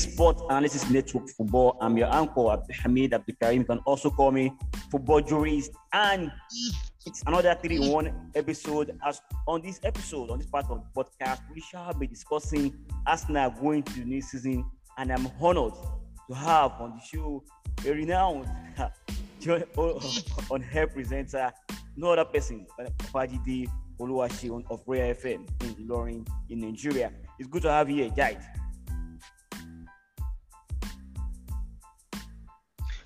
Sport 0.00 0.40
Analysis 0.48 0.88
Network 0.88 1.28
Football. 1.28 1.76
I'm 1.78 1.94
your 1.98 2.10
uncle, 2.10 2.48
Hamid 2.70 3.10
Abdikarim. 3.12 3.58
You 3.58 3.64
can 3.64 3.78
also 3.80 4.08
call 4.08 4.32
me 4.32 4.50
Football 4.90 5.20
Jurist. 5.20 5.72
And 5.92 6.32
it's 7.04 7.22
another 7.26 7.54
3 7.62 7.76
in 7.76 7.92
1 7.92 8.30
episode. 8.34 8.96
As 9.06 9.20
on 9.46 9.60
this 9.60 9.78
episode, 9.84 10.30
on 10.30 10.38
this 10.38 10.46
part 10.46 10.64
of 10.70 10.80
the 10.82 11.04
podcast, 11.04 11.40
we 11.54 11.60
shall 11.60 11.92
be 11.92 12.06
discussing 12.06 12.74
Arsenal 13.06 13.50
going 13.50 13.82
to 13.82 13.92
the 14.00 14.06
new 14.06 14.22
season. 14.22 14.64
And 14.96 15.12
I'm 15.12 15.28
honored 15.38 15.74
to 16.28 16.34
have 16.34 16.72
on 16.80 16.92
the 16.96 17.02
show 17.04 17.44
a 17.86 17.90
renowned 17.92 18.46
on 20.50 20.64
air 20.72 20.86
presenter, 20.86 21.52
no 21.96 22.12
other 22.12 22.24
person, 22.24 22.66
Fajidi 23.12 23.68
Oluwaseun 24.00 24.64
of 24.70 24.80
Rare 24.86 25.14
FM 25.14 25.46
in 25.60 25.74
Ilorin 25.86 26.26
in 26.48 26.60
Nigeria. 26.60 27.12
It's 27.38 27.48
good 27.48 27.62
to 27.62 27.70
have 27.70 27.90
you 27.90 28.04
here, 28.04 28.12
Jai. 28.16 28.38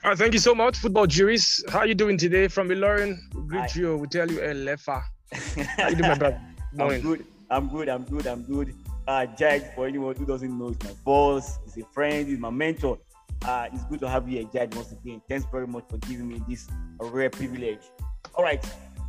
All 0.04 0.10
right, 0.10 0.18
thank 0.18 0.34
you 0.34 0.38
so 0.38 0.54
much, 0.54 0.76
football 0.76 1.06
jurist. 1.06 1.66
How 1.70 1.78
are 1.78 1.86
you 1.86 1.94
doing 1.94 2.18
today 2.18 2.46
from 2.46 2.68
Ilorin? 2.68 3.16
Greet 3.46 3.74
you. 3.74 3.96
We 3.96 4.06
tell 4.06 4.30
you 4.30 4.38
a 4.38 4.52
lefa. 4.52 5.02
How 5.78 5.88
you 5.88 5.96
doing, 5.96 6.10
my 6.10 6.14
brother? 6.14 6.40
I'm 6.78 7.00
good. 7.00 7.24
I'm 7.50 7.68
good. 7.70 7.88
I'm 7.88 8.04
good. 8.04 8.26
I'm 8.26 8.42
good. 8.42 8.74
Uh, 9.08 9.24
Jack, 9.24 9.74
for 9.74 9.86
anyone 9.86 10.14
who 10.14 10.26
doesn't 10.26 10.58
know, 10.58 10.68
he's 10.68 10.84
my 10.84 10.90
boss. 11.06 11.58
He's 11.64 11.82
a 11.82 11.86
friend. 11.94 12.28
He's 12.28 12.38
my 12.38 12.50
mentor. 12.50 12.98
Uh, 13.46 13.68
it's 13.72 13.84
good 13.84 13.98
to 14.00 14.08
have 14.10 14.28
you 14.28 14.40
here, 14.40 14.48
Jack, 14.52 14.74
once 14.76 14.92
again. 14.92 15.22
Thanks 15.26 15.46
very 15.50 15.66
much 15.66 15.84
for 15.88 15.96
giving 15.96 16.28
me 16.28 16.42
this 16.46 16.68
rare 17.00 17.30
privilege. 17.30 17.80
All 18.34 18.44
right, 18.44 18.62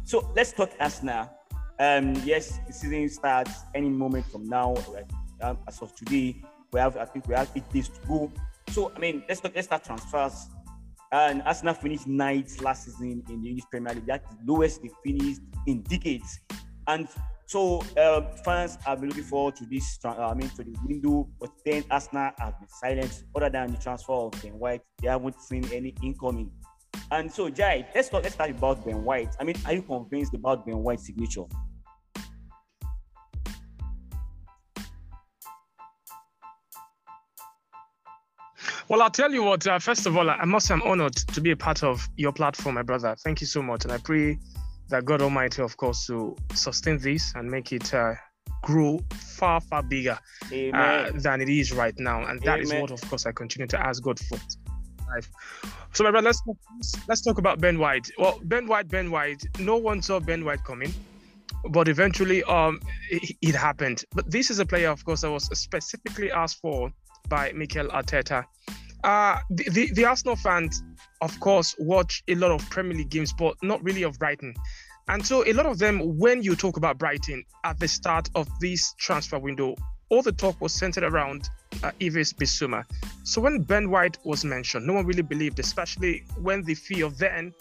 so 0.05 0.31
let's 0.33 0.53
talk 0.53 0.71
Arsenal. 0.79 1.29
Um, 1.77 2.15
yes, 2.23 2.61
the 2.67 2.71
season 2.71 3.09
starts 3.09 3.63
any 3.73 3.89
moment 3.89 4.27
from 4.27 4.47
now. 4.47 4.75
Right? 4.93 5.11
Um, 5.41 5.57
as 5.67 5.81
of 5.81 5.93
today, 5.93 6.41
we 6.71 6.79
have 6.79 6.95
I 6.95 7.03
think 7.03 7.27
we 7.27 7.35
have 7.35 7.51
eight 7.53 7.69
days 7.73 7.89
to 7.89 7.99
go. 8.07 8.31
So 8.69 8.93
I 8.95 8.99
mean, 8.99 9.25
let's 9.27 9.41
talk, 9.41 9.51
let's 9.53 9.67
start 9.67 9.83
transfers. 9.83 10.47
And 11.15 11.41
Arsenal 11.43 11.73
finished 11.73 12.07
ninth 12.07 12.61
last 12.61 12.83
season 12.83 13.23
in 13.29 13.41
the 13.41 13.47
English 13.47 13.63
Premier 13.71 13.93
League. 13.93 14.05
That's 14.05 14.27
the 14.35 14.51
lowest 14.51 14.81
they 14.81 14.89
finished 15.01 15.39
in 15.65 15.81
decades. 15.83 16.41
And 16.87 17.07
so 17.45 17.81
um, 17.97 18.25
fans 18.43 18.77
have 18.85 18.99
been 18.99 19.11
looking 19.11 19.23
forward 19.23 19.55
to 19.55 19.65
this. 19.65 19.97
Uh, 20.03 20.09
I 20.09 20.33
mean, 20.33 20.49
to 20.49 20.65
window, 20.83 21.29
but 21.39 21.51
then 21.65 21.85
Arsenal 21.89 22.31
have 22.37 22.59
been 22.59 22.67
silent. 22.67 23.23
Other 23.33 23.49
than 23.49 23.71
the 23.71 23.77
transfer 23.77 24.11
of 24.11 24.33
Ben 24.41 24.59
White, 24.59 24.81
they 25.01 25.07
haven't 25.07 25.39
seen 25.41 25.63
any 25.71 25.95
incoming. 26.03 26.51
And 27.09 27.31
so, 27.31 27.49
Jai, 27.49 27.87
let's 27.95 28.09
talk. 28.09 28.23
Let's 28.23 28.35
start 28.35 28.49
about 28.49 28.83
Ben 28.83 29.01
White. 29.01 29.37
I 29.39 29.45
mean, 29.45 29.55
are 29.65 29.71
you 29.71 29.83
convinced 29.83 30.33
about 30.33 30.65
Ben 30.65 30.79
White's 30.79 31.05
signature? 31.05 31.45
Well, 38.87 39.01
I'll 39.01 39.09
tell 39.09 39.31
you 39.31 39.43
what. 39.43 39.65
Uh, 39.65 39.79
first 39.79 40.05
of 40.05 40.15
all, 40.15 40.29
I 40.29 40.45
must 40.45 40.67
say 40.67 40.73
I'm 40.75 40.81
honored 40.83 41.15
to 41.15 41.41
be 41.41 41.51
a 41.51 41.55
part 41.55 41.83
of 41.83 42.07
your 42.17 42.31
platform, 42.31 42.75
my 42.75 42.83
brother. 42.83 43.15
Thank 43.23 43.41
you 43.41 43.47
so 43.47 43.61
much, 43.61 43.83
and 43.83 43.91
I 43.91 43.97
pray 43.97 44.37
that 44.89 45.05
God 45.05 45.23
Almighty, 45.23 45.63
of 45.63 45.75
course, 45.77 46.05
to 46.05 46.35
sustain 46.53 46.99
this 46.99 47.33
and 47.35 47.49
make 47.49 47.71
it 47.71 47.91
uh, 47.95 48.13
grow 48.61 48.99
far, 49.11 49.59
far 49.59 49.81
bigger 49.81 50.19
uh, 50.73 51.09
than 51.15 51.41
it 51.41 51.49
is 51.49 51.71
right 51.71 51.95
now. 51.97 52.25
And 52.25 52.39
that 52.43 52.59
Amen. 52.59 52.61
is 52.61 52.73
what, 52.81 52.91
of 52.91 53.01
course, 53.09 53.25
I 53.25 53.31
continue 53.31 53.67
to 53.67 53.79
ask 53.79 54.03
God 54.03 54.19
for. 54.19 54.37
Life. 55.07 55.29
So, 55.93 56.03
my 56.03 56.09
brother, 56.09 56.25
let's 56.25 56.41
let's 57.07 57.21
talk 57.21 57.37
about 57.37 57.61
Ben 57.61 57.77
White. 57.77 58.09
Well, 58.17 58.39
Ben 58.43 58.65
White, 58.65 58.87
Ben 58.87 59.11
White. 59.11 59.45
No 59.59 59.77
one 59.77 60.01
saw 60.01 60.19
Ben 60.19 60.43
White 60.43 60.63
coming, 60.63 60.91
but 61.69 61.87
eventually, 61.87 62.43
um, 62.45 62.79
it, 63.11 63.35
it 63.41 63.53
happened. 63.53 64.03
But 64.15 64.31
this 64.31 64.49
is 64.49 64.57
a 64.57 64.65
player, 64.65 64.89
of 64.89 65.05
course, 65.05 65.21
that 65.21 65.31
was 65.31 65.45
specifically 65.57 66.31
asked 66.31 66.57
for 66.59 66.91
by 67.29 67.51
Mikel 67.53 67.87
Arteta. 67.87 68.45
Uh, 69.03 69.37
the, 69.51 69.69
the, 69.69 69.91
the 69.91 70.05
Arsenal 70.05 70.35
fans, 70.35 70.83
of 71.21 71.39
course, 71.39 71.75
watch 71.77 72.23
a 72.27 72.35
lot 72.35 72.51
of 72.51 72.67
Premier 72.69 72.97
League 72.97 73.09
games, 73.09 73.33
but 73.33 73.55
not 73.61 73.83
really 73.83 74.03
of 74.03 74.17
Brighton. 74.17 74.53
And 75.07 75.23
so, 75.25 75.47
a 75.47 75.53
lot 75.53 75.67
of 75.67 75.77
them, 75.77 76.17
when 76.17 76.41
you 76.41 76.55
talk 76.55 76.77
about 76.77 76.97
Brighton 76.97 77.43
at 77.63 77.79
the 77.79 77.87
start 77.87 78.29
of 78.33 78.47
this 78.59 78.95
transfer 78.97 79.37
window, 79.37 79.75
all 80.09 80.23
the 80.23 80.31
talk 80.31 80.59
was 80.59 80.73
centered 80.73 81.03
around 81.03 81.49
uh, 81.83 81.91
Yves 81.99 82.33
Bissouma. 82.33 82.83
So, 83.23 83.41
when 83.41 83.61
Ben 83.61 83.91
White 83.91 84.17
was 84.23 84.43
mentioned, 84.43 84.87
no 84.87 84.93
one 84.93 85.05
really 85.05 85.21
believed, 85.21 85.59
especially 85.59 86.23
when 86.41 86.63
the 86.63 86.73
fee 86.73 87.01
of 87.01 87.19
then 87.19 87.53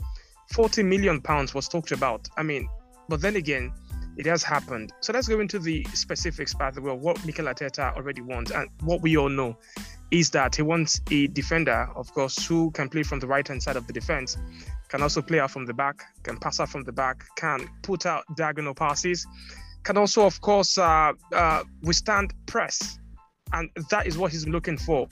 40 0.52 0.82
million 0.82 1.20
pounds 1.20 1.52
was 1.52 1.68
talked 1.68 1.92
about. 1.92 2.26
I 2.38 2.42
mean, 2.42 2.66
but 3.08 3.20
then 3.20 3.36
again, 3.36 3.72
it 4.16 4.26
has 4.26 4.42
happened. 4.42 4.92
So 5.00 5.12
let's 5.12 5.28
go 5.28 5.40
into 5.40 5.58
the 5.58 5.84
specifics, 5.92 6.54
by 6.54 6.70
the 6.70 6.80
way, 6.80 6.92
what 6.92 7.24
Mikel 7.24 7.46
Arteta 7.46 7.94
already 7.96 8.20
wants 8.20 8.50
and 8.50 8.68
what 8.82 9.02
we 9.02 9.16
all 9.16 9.28
know 9.28 9.56
is 10.10 10.30
that 10.30 10.54
he 10.54 10.62
wants 10.62 11.00
a 11.10 11.26
defender, 11.28 11.88
of 11.96 12.12
course, 12.14 12.46
who 12.46 12.70
can 12.70 12.88
play 12.88 13.02
from 13.02 13.18
the 13.18 13.26
right 13.26 13.46
hand 13.46 13.62
side 13.62 13.76
of 13.76 13.86
the 13.86 13.92
defense, 13.92 14.36
can 14.88 15.02
also 15.02 15.20
play 15.20 15.40
out 15.40 15.50
from 15.50 15.66
the 15.66 15.74
back, 15.74 16.04
can 16.22 16.36
pass 16.36 16.60
out 16.60 16.68
from 16.68 16.84
the 16.84 16.92
back, 16.92 17.24
can 17.36 17.68
put 17.82 18.06
out 18.06 18.22
diagonal 18.36 18.74
passes, 18.74 19.26
can 19.82 19.96
also, 19.96 20.24
of 20.24 20.40
course, 20.40 20.78
uh, 20.78 21.12
uh, 21.32 21.64
withstand 21.82 22.32
press. 22.46 22.98
And 23.52 23.68
that 23.90 24.06
is 24.06 24.16
what 24.16 24.32
he's 24.32 24.46
looking 24.46 24.78
for. 24.78 25.08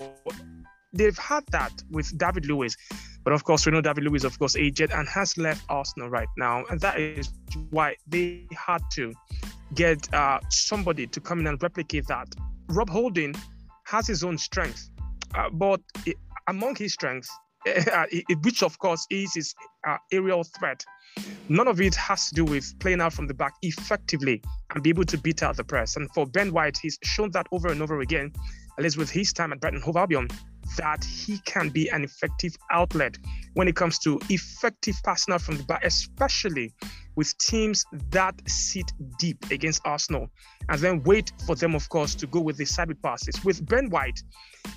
They've 0.92 1.18
had 1.18 1.44
that 1.50 1.72
with 1.90 2.16
David 2.18 2.46
Luiz, 2.46 2.76
but 3.24 3.32
of 3.32 3.44
course, 3.44 3.66
we 3.66 3.72
know 3.72 3.80
David 3.80 4.04
Luiz, 4.04 4.24
of 4.24 4.38
course, 4.38 4.56
aged 4.56 4.90
and 4.92 5.08
has 5.08 5.38
left 5.38 5.64
Arsenal 5.68 6.10
right 6.10 6.28
now. 6.36 6.64
And 6.70 6.80
that 6.80 6.98
is 6.98 7.30
why 7.70 7.96
they 8.06 8.46
had 8.56 8.82
to 8.94 9.12
get 9.74 10.12
uh, 10.12 10.40
somebody 10.48 11.06
to 11.06 11.20
come 11.20 11.40
in 11.40 11.46
and 11.46 11.62
replicate 11.62 12.06
that. 12.08 12.28
Rob 12.68 12.90
Holding 12.90 13.34
has 13.84 14.06
his 14.06 14.24
own 14.24 14.38
strength, 14.38 14.90
uh, 15.34 15.50
but 15.50 15.80
it, 16.06 16.16
among 16.48 16.76
his 16.76 16.94
strengths, 16.94 17.30
uh, 17.92 18.06
which 18.42 18.62
of 18.62 18.78
course 18.78 19.06
is 19.10 19.34
his 19.34 19.54
uh, 19.86 19.96
aerial 20.10 20.42
threat, 20.42 20.84
none 21.48 21.68
of 21.68 21.80
it 21.80 21.94
has 21.94 22.28
to 22.28 22.34
do 22.34 22.44
with 22.44 22.78
playing 22.80 23.00
out 23.00 23.12
from 23.12 23.26
the 23.26 23.34
back 23.34 23.54
effectively 23.62 24.42
and 24.74 24.82
be 24.82 24.90
able 24.90 25.04
to 25.04 25.18
beat 25.18 25.42
out 25.42 25.56
the 25.56 25.64
press. 25.64 25.96
And 25.96 26.10
for 26.12 26.26
Ben 26.26 26.52
White, 26.52 26.76
he's 26.80 26.98
shown 27.04 27.30
that 27.32 27.46
over 27.52 27.68
and 27.68 27.82
over 27.82 28.00
again, 28.00 28.32
at 28.78 28.84
least 28.84 28.96
with 28.96 29.10
his 29.10 29.32
time 29.32 29.52
at 29.52 29.60
Brighton 29.60 29.80
Hove 29.80 29.96
Albion, 29.96 30.28
that 30.76 31.04
he 31.04 31.38
can 31.44 31.68
be 31.68 31.88
an 31.88 32.04
effective 32.04 32.54
outlet 32.70 33.16
when 33.54 33.68
it 33.68 33.76
comes 33.76 33.98
to 33.98 34.18
effective 34.30 34.96
passing 35.04 35.34
out 35.34 35.42
from 35.42 35.56
the 35.56 35.62
back, 35.64 35.84
especially 35.84 36.72
with 37.14 37.36
teams 37.38 37.84
that 38.10 38.34
sit 38.48 38.90
deep 39.18 39.36
against 39.50 39.82
Arsenal 39.84 40.30
and 40.70 40.80
then 40.80 41.02
wait 41.02 41.32
for 41.46 41.54
them, 41.54 41.74
of 41.74 41.88
course, 41.88 42.14
to 42.14 42.26
go 42.26 42.40
with 42.40 42.56
the 42.56 42.64
side 42.64 42.90
passes. 43.02 43.44
With 43.44 43.66
Ben 43.68 43.90
White 43.90 44.22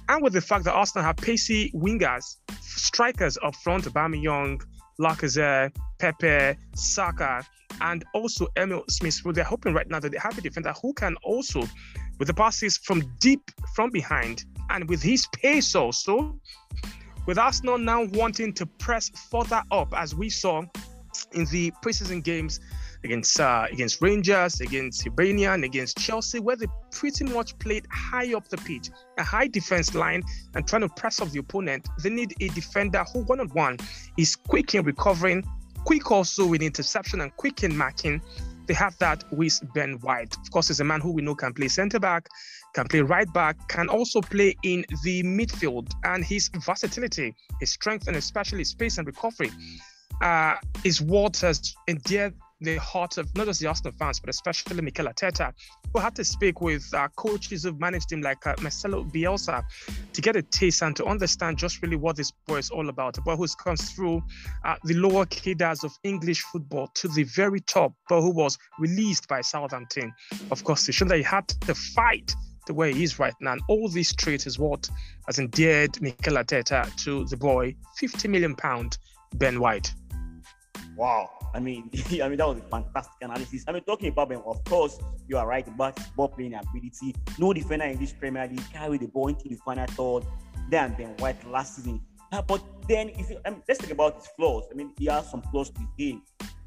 and 0.10 0.22
with 0.22 0.34
the 0.34 0.42
fact 0.42 0.66
that 0.66 0.74
Arsenal 0.74 1.06
have 1.06 1.18
pacey 1.18 1.72
wingers, 1.74 2.38
strikers 2.62 3.38
up 3.44 3.56
front, 3.56 3.86
Aubameyang, 3.86 4.62
Lacazette, 5.00 5.76
Pepe, 6.00 6.60
Saka, 6.76 7.44
and 7.82 8.04
also 8.14 8.48
Emile 8.58 8.84
Smith. 8.90 9.14
So 9.14 9.32
they're 9.32 9.44
hoping 9.44 9.74
right 9.74 9.90
now 9.90 10.00
that 10.00 10.12
they 10.12 10.18
have 10.18 10.38
a 10.38 10.42
defender 10.42 10.74
who 10.82 10.94
can 10.94 11.16
also, 11.24 11.64
with 12.18 12.28
the 12.28 12.34
passes 12.34 12.78
from 12.78 13.04
deep 13.20 13.52
from 13.74 13.90
behind, 13.92 14.46
and 14.70 14.90
with 14.90 15.02
his 15.02 15.28
pace 15.28 15.76
also, 15.76 16.40
with 17.26 17.38
Arsenal 17.38 17.78
now 17.78 18.06
wanting 18.14 18.54
to 18.54 18.66
press 18.66 19.10
further 19.30 19.62
up, 19.72 19.94
as 19.96 20.16
we 20.16 20.30
saw 20.30 20.64
in 21.34 21.46
the 21.46 21.72
preseason 21.84 22.24
games 22.24 22.60
against 23.04 23.40
uh, 23.40 23.68
against 23.72 24.02
Rangers, 24.02 24.62
against 24.62 25.04
Hibernian, 25.04 25.54
and 25.54 25.64
against 25.64 25.98
Chelsea, 25.98 26.40
where 26.40 26.56
they 26.56 26.68
pretty 26.92 27.26
much 27.26 27.58
played 27.60 27.86
high 27.92 28.34
up 28.34 28.48
the 28.50 28.58
pitch, 28.58 28.90
a 29.18 29.24
high 29.24 29.48
defense 29.48 29.94
line, 29.96 30.24
and 30.56 30.68
trying 30.68 30.82
to 30.82 30.90
press 30.90 31.22
off 31.22 31.32
the 31.32 31.40
opponent. 31.40 31.88
They 32.02 32.10
need 32.10 32.34
a 32.42 32.48
defender 32.50 33.04
who 33.14 33.22
one 33.24 33.40
on 33.40 33.48
one 33.50 33.78
is 34.18 34.36
quick 34.36 34.76
in 34.76 34.84
recovering, 34.84 35.44
quick 35.86 36.12
also 36.12 36.46
with 36.46 36.62
interception 36.62 37.22
and 37.22 37.36
quick 37.38 37.64
in 37.64 37.76
marking. 37.78 38.22
They 38.68 38.74
have 38.74 38.98
that 39.00 39.24
with 39.32 39.60
Ben 39.74 39.94
White. 40.02 40.36
Of 40.38 40.52
course, 40.52 40.70
he's 40.70 40.80
a 40.80 40.84
man 40.84 41.02
who 41.02 41.12
we 41.12 41.22
know 41.22 41.36
can 41.36 41.54
play 41.54 41.68
centre 41.68 42.00
back, 42.00 42.28
can 42.74 42.88
play 42.88 43.02
right 43.02 43.32
back, 43.34 43.68
can 43.68 43.90
also 43.90 44.22
play 44.22 44.56
in 44.64 44.86
the 45.04 45.24
midfield, 45.24 45.92
and 46.04 46.24
his 46.24 46.50
versatility, 46.66 47.34
his 47.60 47.72
strength, 47.72 48.08
and 48.08 48.18
especially 48.18 48.64
space 48.64 48.98
and 48.98 49.08
recovery 49.08 49.52
uh, 50.22 50.56
is 50.84 51.02
what 51.02 51.38
has 51.38 51.76
endeared 51.88 52.34
the 52.62 52.78
heart 52.78 53.18
of 53.18 53.36
not 53.36 53.48
just 53.48 53.60
the 53.60 53.68
Arsenal 53.68 53.94
fans, 53.98 54.20
but 54.20 54.30
especially 54.30 54.82
Mikel 54.82 55.06
Arteta, 55.06 55.54
who 55.94 56.00
had 56.00 56.16
to 56.16 56.24
speak 56.24 56.62
with 56.62 56.86
uh, 56.94 57.08
coaches 57.16 57.64
who've 57.64 57.80
managed 57.80 58.12
him 58.12 58.22
like 58.22 58.46
uh, 58.48 58.56
Marcelo 58.62 59.04
Bielsa 59.04 59.64
to 60.14 60.22
get 60.22 60.36
a 60.36 60.42
taste 60.42 60.82
and 60.82 60.96
to 60.96 61.06
understand 61.06 61.58
just 61.58 61.82
really 61.82 61.98
what 61.98 62.16
this 62.16 62.32
boy 62.48 62.58
is 62.58 62.70
all 62.70 62.90
about. 62.90 63.18
A 63.18 63.22
boy 63.22 63.36
who's 63.36 63.56
come 63.56 63.76
through 63.76 64.24
uh, 64.64 64.76
the 64.86 64.94
lower 64.94 65.26
cadres 65.26 65.84
of 65.84 65.92
English 66.04 66.42
football 66.42 66.88
to 66.96 67.08
the 67.10 67.24
very 67.24 67.60
top, 67.62 67.94
but 68.10 68.22
who 68.22 68.32
was 68.32 68.58
released 68.80 69.28
by 69.28 69.42
Southampton. 69.42 70.14
Of 70.52 70.64
course, 70.64 70.86
he 70.86 70.92
showed 70.92 71.10
that 71.10 71.18
he 71.18 71.24
had 71.24 71.48
to 71.48 71.76
fight 71.76 72.34
the 72.68 72.74
way 72.74 72.94
he 72.94 73.04
is 73.04 73.20
right 73.20 73.34
now. 73.42 73.54
And 73.54 73.62
all 73.68 73.90
these 73.90 74.16
traits 74.16 74.48
is 74.48 74.58
what 74.58 74.90
has 75.28 75.40
endeared 75.40 76.02
Mikel 76.02 76.36
Arteta 76.36 76.94
to 77.04 77.26
the 77.26 77.38
boy, 77.38 77.76
50 77.98 78.28
million 78.28 78.56
pound 78.56 78.98
Ben 79.36 79.60
White. 79.60 79.94
Wow. 80.96 81.30
I 81.56 81.60
mean, 81.60 81.90
I 82.22 82.28
mean 82.28 82.38
that 82.38 82.48
was 82.48 82.58
a 82.58 82.70
fantastic 82.70 83.16
analysis. 83.22 83.64
I 83.68 83.72
mean, 83.72 83.84
talking 83.84 84.10
about 84.10 84.30
Ben, 84.30 84.42
of 84.46 84.64
course, 84.66 85.00
you 85.28 85.38
are 85.38 85.48
right 85.48 85.68
about 85.68 85.98
his 85.98 86.08
ball 86.10 86.28
playing 86.28 86.54
ability. 86.54 87.16
No 87.40 87.54
defender 87.54 87.86
in 87.86 87.98
this 87.98 88.14
Premier 88.14 88.48
League 88.48 88.72
carried 88.72 89.02
the 89.02 89.08
ball 89.08 89.30
into 89.30 89.48
the 89.48 89.56
final 89.56 89.88
third 89.88 90.30
than 90.70 90.94
Ben 90.96 91.16
White 91.18 91.50
last 91.50 91.78
season. 91.78 92.02
But 92.48 92.62
then, 92.90 93.10
if 93.10 93.30
you, 93.30 93.40
I 93.46 93.52
mean, 93.52 93.64
let's 93.68 93.80
talk 93.80 93.92
about 93.92 94.16
his 94.18 94.28
flaws. 94.36 94.66
I 94.70 94.76
mean, 94.76 94.92
he 95.00 95.06
has 95.06 95.32
some 95.32 95.42
flaws 95.44 95.70
to 95.70 95.80
his 95.80 95.90
game, 95.98 96.22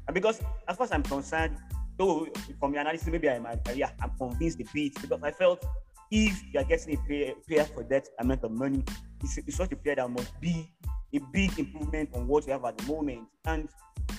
and 0.07 0.13
because 0.15 0.41
as 0.67 0.75
far 0.75 0.85
as 0.85 0.91
I'm 0.91 1.03
concerned, 1.03 1.57
though 1.97 2.27
from 2.59 2.73
your 2.73 2.81
analysis, 2.81 3.07
maybe 3.07 3.29
I'm, 3.29 3.45
yeah, 3.75 3.91
I'm 4.01 4.11
convinced 4.17 4.59
a 4.59 4.65
bit 4.73 4.99
because 4.99 5.21
I 5.21 5.31
felt 5.31 5.63
if 6.09 6.41
you 6.51 6.59
are 6.59 6.63
getting 6.63 6.95
a 6.95 7.01
player, 7.05 7.33
player 7.47 7.65
for 7.65 7.83
that 7.83 8.07
amount 8.19 8.43
of 8.43 8.51
money, 8.51 8.83
it's, 9.21 9.37
it's 9.37 9.57
such 9.57 9.71
a 9.71 9.75
player 9.75 9.97
that 9.97 10.09
must 10.09 10.39
be 10.41 10.71
a 11.13 11.19
big 11.31 11.57
improvement 11.59 12.09
on 12.13 12.27
what 12.27 12.45
you 12.47 12.53
have 12.53 12.65
at 12.65 12.77
the 12.77 12.85
moment. 12.85 13.27
And 13.45 13.69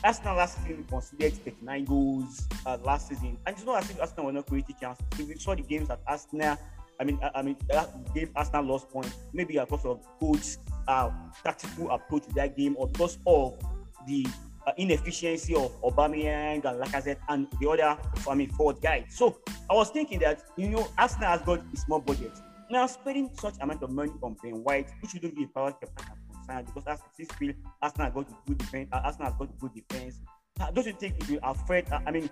Arsenal 0.03 0.37
last 0.37 0.59
season 0.59 0.79
we 0.79 0.85
considered 0.85 1.33
39 1.33 1.85
goals 1.85 2.49
uh, 2.67 2.79
last 2.85 3.09
season, 3.09 3.37
and 3.47 3.57
it's 3.57 3.65
not 3.65 3.83
as 3.83 3.91
if 3.91 4.01
Arsenal 4.01 4.27
were 4.27 4.33
not 4.33 4.47
creating 4.47 4.77
chances. 4.81 5.05
If 5.19 5.29
we 5.29 5.35
saw 5.37 5.55
the 5.55 5.63
games 5.63 5.89
that 5.89 6.01
Arsenal, 6.07 6.57
I 6.99 7.05
mean, 7.05 7.19
I, 7.23 7.31
I 7.37 7.43
mean, 7.43 7.57
that 7.69 8.15
gave 8.15 8.31
Arsenal 8.37 8.65
lost 8.65 8.89
points, 8.91 9.15
maybe 9.33 9.55
because 9.59 9.85
of 9.85 10.01
coach 10.19 10.57
uh, 10.89 11.11
tactical 11.43 11.91
approach 11.91 12.25
to 12.25 12.35
that 12.35 12.57
game, 12.57 12.77
or 12.79 12.89
because 12.89 13.19
of 13.27 13.59
the 14.07 14.27
uh, 14.67 14.73
inefficiency 14.77 15.55
of 15.55 15.73
Aubameyang 15.83 16.65
and 16.65 16.83
Lacazette 16.83 17.19
and 17.29 17.47
the 17.61 17.69
other, 17.69 17.99
I 18.29 18.35
mean, 18.35 18.51
forward 18.51 18.81
guys. 18.81 19.05
So 19.11 19.39
I 19.69 19.75
was 19.75 19.91
thinking 19.91 20.19
that 20.21 20.43
you 20.57 20.69
know 20.69 20.89
Arsenal 20.99 21.29
has 21.29 21.43
got 21.43 21.61
a 21.73 21.77
small 21.77 22.01
budget. 22.01 22.33
Now 22.71 22.87
spending 22.87 23.31
such 23.35 23.55
amount 23.61 23.83
of 23.83 23.91
money 23.91 24.13
on 24.23 24.37
Ben 24.43 24.63
White, 24.63 24.91
which 25.01 25.11
shouldn't 25.13 25.35
be 25.35 25.45
a 25.45 25.49
power 25.49 25.73
captain 25.73 26.20
concern 26.50 26.64
because 26.64 26.87
as 26.87 27.00
it 27.19 27.32
feel 27.32 27.52
Arsenal 27.82 28.06
has 28.06 28.14
got 28.14 28.47
good 28.47 28.58
defense. 28.58 28.88
Uh, 28.93 29.00
Arsenal 29.05 29.29
has 29.29 29.38
got 29.38 29.58
good 29.58 29.75
defense. 29.75 30.20
Uh, 30.61 30.70
don't 30.70 30.87
you 30.87 30.93
think 30.93 31.17
it 31.20 31.31
will 31.31 31.38
affect? 31.43 31.93
Uh, 31.93 32.00
I 32.06 32.11
mean, 32.11 32.31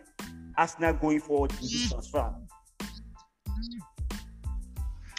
Arsenal 0.56 0.92
going 0.94 1.20
forward 1.20 1.52
in 1.52 1.62
this 1.62 1.90
transfer? 1.90 2.34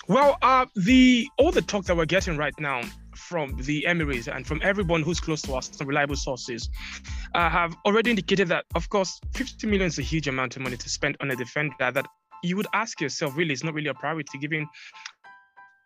Well, 0.07 0.37
uh, 0.41 0.65
the 0.75 1.27
all 1.37 1.51
the 1.51 1.61
talk 1.61 1.85
that 1.85 1.95
we're 1.95 2.05
getting 2.05 2.37
right 2.37 2.57
now 2.59 2.81
from 3.15 3.55
the 3.57 3.85
Emirates 3.87 4.33
and 4.33 4.45
from 4.45 4.59
everyone 4.63 5.03
who's 5.03 5.19
close 5.19 5.41
to 5.43 5.53
us, 5.53 5.69
some 5.71 5.87
reliable 5.87 6.15
sources, 6.15 6.69
uh, 7.35 7.49
have 7.49 7.75
already 7.85 8.09
indicated 8.09 8.47
that, 8.47 8.65
of 8.73 8.89
course, 8.89 9.19
50 9.35 9.67
million 9.67 9.87
is 9.87 9.99
a 9.99 10.01
huge 10.01 10.27
amount 10.27 10.55
of 10.55 10.63
money 10.63 10.77
to 10.77 10.89
spend 10.89 11.15
on 11.21 11.29
a 11.29 11.35
defender 11.35 11.91
that 11.91 12.07
you 12.41 12.55
would 12.55 12.67
ask 12.73 13.01
yourself, 13.01 13.35
really, 13.35 13.53
it's 13.53 13.63
not 13.63 13.73
really 13.73 13.89
a 13.89 13.93
priority 13.93 14.37
given 14.39 14.67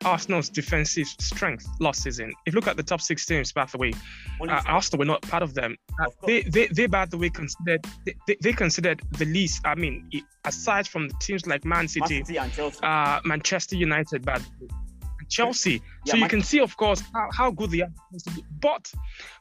Arsenal's 0.05 0.49
defensive 0.49 1.07
strength 1.07 1.67
last 1.79 2.03
season. 2.03 2.31
If 2.45 2.53
you 2.53 2.59
look 2.59 2.67
at 2.67 2.77
the 2.77 2.83
top 2.83 3.01
six 3.01 3.25
teams, 3.25 3.51
by 3.51 3.65
the 3.65 3.77
way, 3.77 3.93
uh, 4.41 4.61
Arsenal 4.65 4.99
were 4.99 5.05
not 5.05 5.21
part 5.21 5.43
of 5.43 5.53
them. 5.53 5.75
Uh, 6.01 6.09
they, 6.25 6.41
they, 6.43 6.67
they, 6.67 6.85
by 6.87 7.05
the 7.05 7.17
way, 7.17 7.29
considered 7.29 7.85
they, 8.05 8.35
they, 8.41 8.53
considered 8.53 9.01
the 9.11 9.25
least. 9.25 9.61
I 9.65 9.75
mean, 9.75 10.09
aside 10.45 10.87
from 10.87 11.09
the 11.09 11.15
teams 11.19 11.47
like 11.47 11.65
Man 11.65 11.87
City, 11.87 12.15
Man 12.15 12.25
City 12.25 12.39
and 12.39 12.53
Chelsea. 12.53 12.79
Uh, 12.83 13.19
Manchester 13.25 13.75
United, 13.75 14.25
but 14.25 14.41
Chelsea. 15.29 15.81
Yeah, 16.05 16.11
so 16.11 16.17
you 16.17 16.27
can 16.27 16.41
see, 16.41 16.59
of 16.59 16.75
course, 16.77 17.01
how, 17.13 17.29
how 17.33 17.51
good 17.51 17.71
they 17.71 17.81
are. 17.81 17.89
But, 18.61 18.91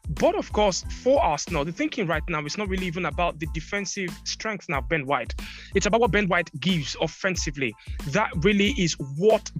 but 0.08 0.34
of 0.34 0.52
course, 0.52 0.84
for 1.02 1.22
Arsenal, 1.22 1.64
the 1.64 1.72
thinking 1.72 2.06
right 2.06 2.22
now 2.28 2.44
is 2.44 2.56
not 2.56 2.68
really 2.68 2.86
even 2.86 3.06
about 3.06 3.38
the 3.38 3.46
defensive 3.52 4.10
strength 4.24 4.68
now, 4.68 4.80
Ben 4.80 5.06
White. 5.06 5.34
It's 5.74 5.86
about 5.86 6.00
what 6.00 6.10
Ben 6.10 6.28
White 6.28 6.50
gives 6.60 6.96
offensively. 7.00 7.74
That 8.08 8.30
really 8.42 8.70
is 8.78 8.94
what 9.18 9.50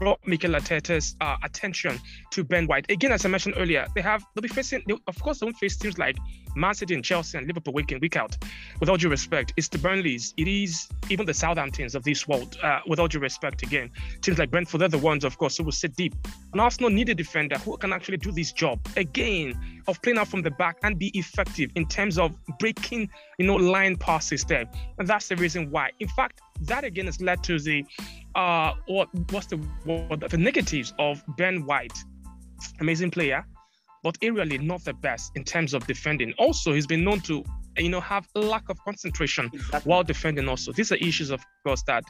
brought 0.00 0.18
Mikel 0.26 0.52
Arteta's 0.52 1.14
uh, 1.20 1.36
attention 1.44 2.00
to 2.30 2.42
Ben 2.42 2.66
White. 2.66 2.90
Again, 2.90 3.12
as 3.12 3.24
I 3.24 3.28
mentioned 3.28 3.54
earlier, 3.58 3.86
they 3.94 4.00
have 4.00 4.24
they'll 4.34 4.42
be 4.42 4.48
facing. 4.48 4.82
They, 4.88 4.96
of 5.06 5.22
course, 5.22 5.38
they 5.38 5.46
won't 5.46 5.58
face 5.58 5.76
teams 5.76 5.98
like 5.98 6.16
Man 6.56 6.74
City 6.74 6.94
and 6.94 7.04
Chelsea 7.04 7.38
and 7.38 7.46
Liverpool 7.46 7.74
week 7.74 7.92
in 7.92 8.00
week 8.00 8.16
out. 8.16 8.36
With 8.80 8.88
all 8.88 8.96
due 8.96 9.10
respect, 9.10 9.52
it's 9.56 9.68
the 9.68 9.78
Burnleys. 9.78 10.34
It 10.36 10.48
is 10.48 10.88
even 11.10 11.26
the 11.26 11.34
Southamptons 11.34 11.94
of 11.94 12.02
this 12.02 12.26
world. 12.26 12.56
Uh, 12.62 12.80
with 12.86 12.98
all 12.98 13.08
due 13.08 13.20
respect, 13.20 13.62
again, 13.62 13.90
teams 14.22 14.38
like 14.38 14.50
Brentford, 14.50 14.80
they're 14.80 14.88
the 14.88 14.98
ones, 14.98 15.22
of 15.22 15.36
course, 15.38 15.58
who 15.58 15.64
will 15.64 15.72
sit 15.72 15.94
deep. 15.94 16.14
And 16.52 16.60
Arsenal 16.60 16.90
need 16.90 17.10
a 17.10 17.14
defender 17.14 17.58
who 17.58 17.76
can 17.76 17.92
actually 17.92 18.16
do 18.16 18.32
this 18.32 18.52
job 18.52 18.80
again 18.96 19.82
of 19.86 20.00
playing 20.02 20.18
out 20.18 20.28
from 20.28 20.42
the 20.42 20.50
back 20.50 20.78
and 20.82 20.98
be 20.98 21.08
effective 21.18 21.70
in 21.74 21.86
terms 21.86 22.18
of 22.18 22.34
breaking, 22.58 23.10
you 23.38 23.46
know, 23.46 23.56
line 23.56 23.96
passes 23.96 24.44
there. 24.44 24.64
And 24.98 25.06
that's 25.06 25.28
the 25.28 25.36
reason 25.36 25.70
why. 25.70 25.90
In 26.00 26.08
fact, 26.08 26.40
that 26.62 26.84
again 26.84 27.06
has 27.06 27.20
led 27.20 27.42
to 27.44 27.58
the 27.58 27.84
uh 28.34 28.72
what 28.86 29.08
what's 29.30 29.46
the 29.46 29.56
what 29.84 30.28
the 30.30 30.38
negatives 30.38 30.92
of 30.98 31.22
Ben 31.36 31.64
White. 31.66 31.96
Amazing 32.80 33.10
player, 33.10 33.44
but 34.02 34.18
aerially 34.20 34.60
not 34.60 34.84
the 34.84 34.92
best 34.92 35.32
in 35.34 35.44
terms 35.44 35.74
of 35.74 35.86
defending. 35.86 36.32
Also, 36.38 36.72
he's 36.72 36.86
been 36.86 37.04
known 37.04 37.20
to 37.20 37.44
you 37.78 37.88
know 37.88 38.00
have 38.00 38.26
a 38.34 38.40
lack 38.40 38.68
of 38.68 38.78
concentration 38.84 39.50
exactly. 39.52 39.88
while 39.88 40.04
defending. 40.04 40.48
Also, 40.48 40.72
these 40.72 40.92
are 40.92 40.96
issues, 40.96 41.30
of 41.30 41.40
course, 41.64 41.82
that 41.86 42.04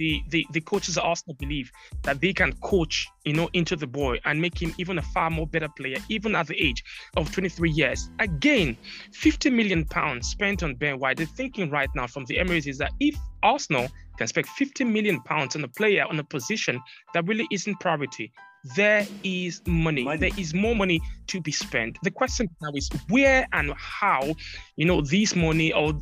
the, 0.00 0.22
the 0.30 0.46
the 0.52 0.60
coaches 0.62 0.96
at 0.96 1.04
Arsenal 1.04 1.34
believe 1.38 1.70
that 2.02 2.20
they 2.20 2.32
can 2.32 2.52
coach, 2.62 3.06
you 3.26 3.34
know, 3.34 3.50
into 3.52 3.76
the 3.76 3.86
boy 3.86 4.18
and 4.24 4.40
make 4.40 4.60
him 4.60 4.74
even 4.78 4.98
a 4.98 5.02
far 5.02 5.28
more 5.28 5.46
better 5.46 5.68
player, 5.76 5.98
even 6.08 6.34
at 6.34 6.46
the 6.46 6.56
age 6.60 6.82
of 7.18 7.30
23 7.30 7.70
years. 7.70 8.10
Again, 8.18 8.76
50 9.12 9.50
million 9.50 9.84
pounds 9.84 10.28
spent 10.28 10.62
on 10.62 10.74
Ben 10.74 10.98
White. 10.98 11.18
The 11.18 11.26
thinking 11.26 11.70
right 11.70 11.90
now 11.94 12.06
from 12.06 12.24
the 12.24 12.38
Emirates 12.38 12.66
is 12.66 12.78
that 12.78 12.92
if 12.98 13.14
Arsenal 13.42 13.88
can 14.20 14.26
spend 14.26 14.46
50 14.46 14.84
million 14.84 15.18
pounds 15.22 15.56
on 15.56 15.64
a 15.64 15.68
player 15.68 16.04
on 16.04 16.18
a 16.18 16.24
position 16.24 16.78
that 17.14 17.26
really 17.26 17.46
isn't 17.50 17.80
priority, 17.80 18.30
there 18.76 19.06
is 19.24 19.62
money. 19.66 20.04
money. 20.04 20.18
There 20.18 20.38
is 20.38 20.52
more 20.52 20.76
money 20.76 21.00
to 21.28 21.40
be 21.40 21.50
spent. 21.50 21.96
The 22.02 22.10
question 22.10 22.46
now 22.60 22.70
is 22.74 22.90
where 23.08 23.48
and 23.54 23.72
how, 23.78 24.34
you 24.76 24.84
know, 24.84 25.00
this 25.00 25.34
money 25.34 25.72
or 25.72 25.94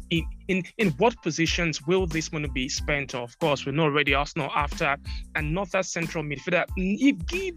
in, 0.49 0.65
in, 0.79 0.91
what 0.93 1.21
positions 1.23 1.87
will 1.87 2.07
this 2.07 2.33
money 2.33 2.49
be 2.49 2.69
spent? 2.69 3.15
Of 3.15 3.39
course, 3.39 3.67
we 3.67 3.73
know 3.73 3.85
already 3.85 4.15
Arsenal 4.15 4.51
after 4.55 4.97
another 5.35 5.83
central 5.83 6.25
midfielder. 6.25 6.65
If, 6.77 7.17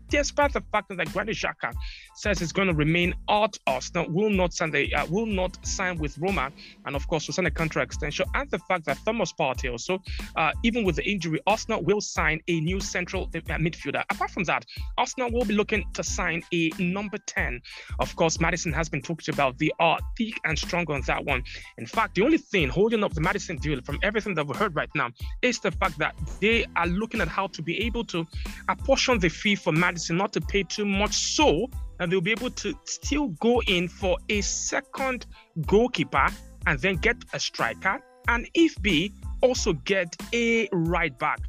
despite 0.10 0.54
the 0.54 0.62
fact 0.72 0.96
that 0.96 1.12
Granit 1.14 1.36
Xhaka 1.36 1.74
says 2.16 2.42
it's 2.42 2.52
going 2.52 2.68
to 2.68 2.74
remain 2.74 3.14
at 3.30 3.58
Arsenal, 3.68 4.08
will 4.10 4.30
not 4.30 4.54
sign 4.54 4.72
the, 4.72 4.94
uh, 4.94 5.06
will 5.08 5.26
not 5.26 5.58
sign 5.66 5.98
with 5.98 6.18
Roma, 6.18 6.52
and 6.86 6.96
of 6.96 7.08
course 7.08 7.28
will 7.28 7.34
sign 7.34 7.46
a 7.46 7.52
contract 7.52 7.94
extension, 7.94 8.26
and 8.34 8.50
the 8.52 8.60
fact 8.60 8.86
that 8.86 8.98
Thomas 9.06 9.34
Partey 9.34 9.72
also, 9.72 10.02
uh, 10.36 10.52
even 10.64 10.84
with 10.84 10.98
the 10.98 11.10
injury, 11.10 11.40
Arsenal 11.48 11.82
will 11.84 12.02
sign 12.02 12.42
a 12.48 12.60
new 12.60 12.80
central 12.80 13.24
uh, 13.34 13.40
midfielder. 13.58 14.04
Apart 14.10 14.32
from 14.32 14.44
that, 14.44 14.66
Arsenal 14.98 15.32
will 15.32 15.46
be 15.46 15.54
looking 15.54 15.86
to 15.94 16.04
sign 16.04 16.44
a 16.54 16.70
number 16.78 17.18
10. 17.18 17.62
Of 18.00 18.16
course, 18.16 18.40
Maddison 18.40 18.74
has 18.74 18.90
been 18.90 19.02
talked 19.02 19.30
about. 19.30 19.58
They 19.58 19.72
are 19.80 19.98
thick 20.18 20.40
and 20.44 20.58
strong 20.60 20.86
on 20.92 21.02
that 21.08 21.24
one. 21.24 21.44
In 21.78 21.86
fact, 21.86 22.16
the 22.16 22.24
only 22.24 22.38
thing 22.38 22.70
holding 22.82 23.04
up 23.04 23.14
the 23.14 23.22
Maddison 23.22 23.58
deal 23.58 23.80
from 23.84 24.00
everything 24.02 24.34
that 24.34 24.48
we've 24.48 24.58
heard 24.58 24.76
right 24.76 24.90
now 24.96 25.08
is 25.44 25.60
the 25.60 25.70
fact 25.70 26.00
that 26.00 26.16
they 26.40 26.66
are 26.76 26.88
looking 26.88 27.22
at 27.22 27.28
how 27.28 27.46
to 27.46 27.62
be 27.62 27.80
able 27.86 28.04
to 28.04 28.26
apportion 28.70 29.20
the 29.20 29.30
fee 29.30 29.54
for 29.54 29.72
Maddison, 29.72 30.18
not 30.18 30.34
to 30.34 30.42
pay 30.42 30.64
too 30.64 30.84
much 30.84 31.14
so 31.14 31.70
that 32.00 32.10
they'll 32.10 32.22
be 32.22 32.32
able 32.32 32.50
to 32.50 32.74
still 32.86 33.28
go 33.40 33.62
in 33.68 33.88
for 33.88 34.18
a 34.30 34.42
second 34.42 35.28
goalkeeper 35.68 36.28
and 36.66 36.80
then 36.80 36.96
get 36.96 37.18
a 37.34 37.40
striker. 37.40 38.02
And 38.28 38.50
if 38.56 38.82
B, 38.82 39.14
also 39.42 39.74
get 39.74 40.16
a 40.34 40.68
right 40.72 41.16
back 41.20 41.40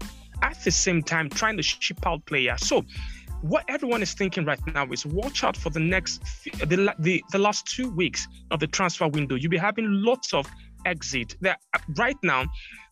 at 0.42 0.62
the 0.64 0.70
same 0.70 1.02
time 1.02 1.30
trying 1.30 1.56
to 1.56 1.62
ship 1.62 2.06
out 2.06 2.26
players. 2.26 2.66
So 2.66 2.84
what 3.42 3.64
everyone 3.68 4.02
is 4.02 4.14
thinking 4.14 4.44
right 4.44 4.60
now 4.72 4.86
is 4.92 5.04
watch 5.04 5.42
out 5.44 5.56
for 5.56 5.70
the 5.70 5.80
next 5.80 6.22
the, 6.60 6.94
the, 6.98 7.24
the 7.32 7.38
last 7.38 7.66
two 7.66 7.90
weeks 7.90 8.28
of 8.50 8.60
the 8.60 8.68
transfer 8.68 9.08
window. 9.08 9.34
You'll 9.34 9.50
be 9.50 9.58
having 9.58 9.86
lots 9.88 10.32
of 10.32 10.46
exit. 10.84 11.36
That 11.40 11.60
right 11.96 12.16
now, 12.22 12.44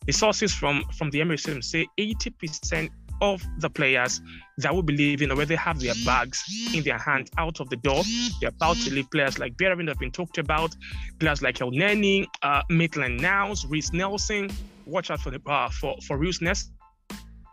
the 0.05 0.13
sources 0.13 0.53
from 0.53 0.83
from 0.97 1.09
the 1.11 1.19
Emirates 1.19 1.63
say 1.63 1.87
80% 1.99 2.89
of 3.21 3.45
the 3.59 3.69
players 3.69 4.19
that 4.57 4.73
will 4.73 4.81
be 4.83 4.97
leaving 4.97 5.29
already 5.29 5.55
have 5.55 5.79
their 5.79 5.93
bags 6.05 6.43
in 6.73 6.83
their 6.83 6.97
hand 6.97 7.29
out 7.37 7.59
of 7.59 7.69
the 7.69 7.75
door. 7.77 8.03
They're 8.39 8.49
about 8.49 8.77
to 8.77 8.91
leave 8.91 9.09
players 9.11 9.37
like 9.37 9.55
that 9.57 9.77
have 9.77 9.99
been 9.99 10.11
talked 10.11 10.39
about, 10.39 10.75
players 11.19 11.41
like 11.41 11.59
Elneny, 11.59 12.25
uh, 12.41 12.63
Maitland 12.69 13.21
Niles, 13.21 13.65
Reiss 13.65 13.93
Nelson. 13.93 14.49
Watch 14.85 15.11
out 15.11 15.21
for 15.21 15.29
the 15.29 15.41
uh, 15.45 15.69
for 15.69 15.95
for 16.07 16.17
Reiss 16.17 16.41
Nelson 16.41 16.73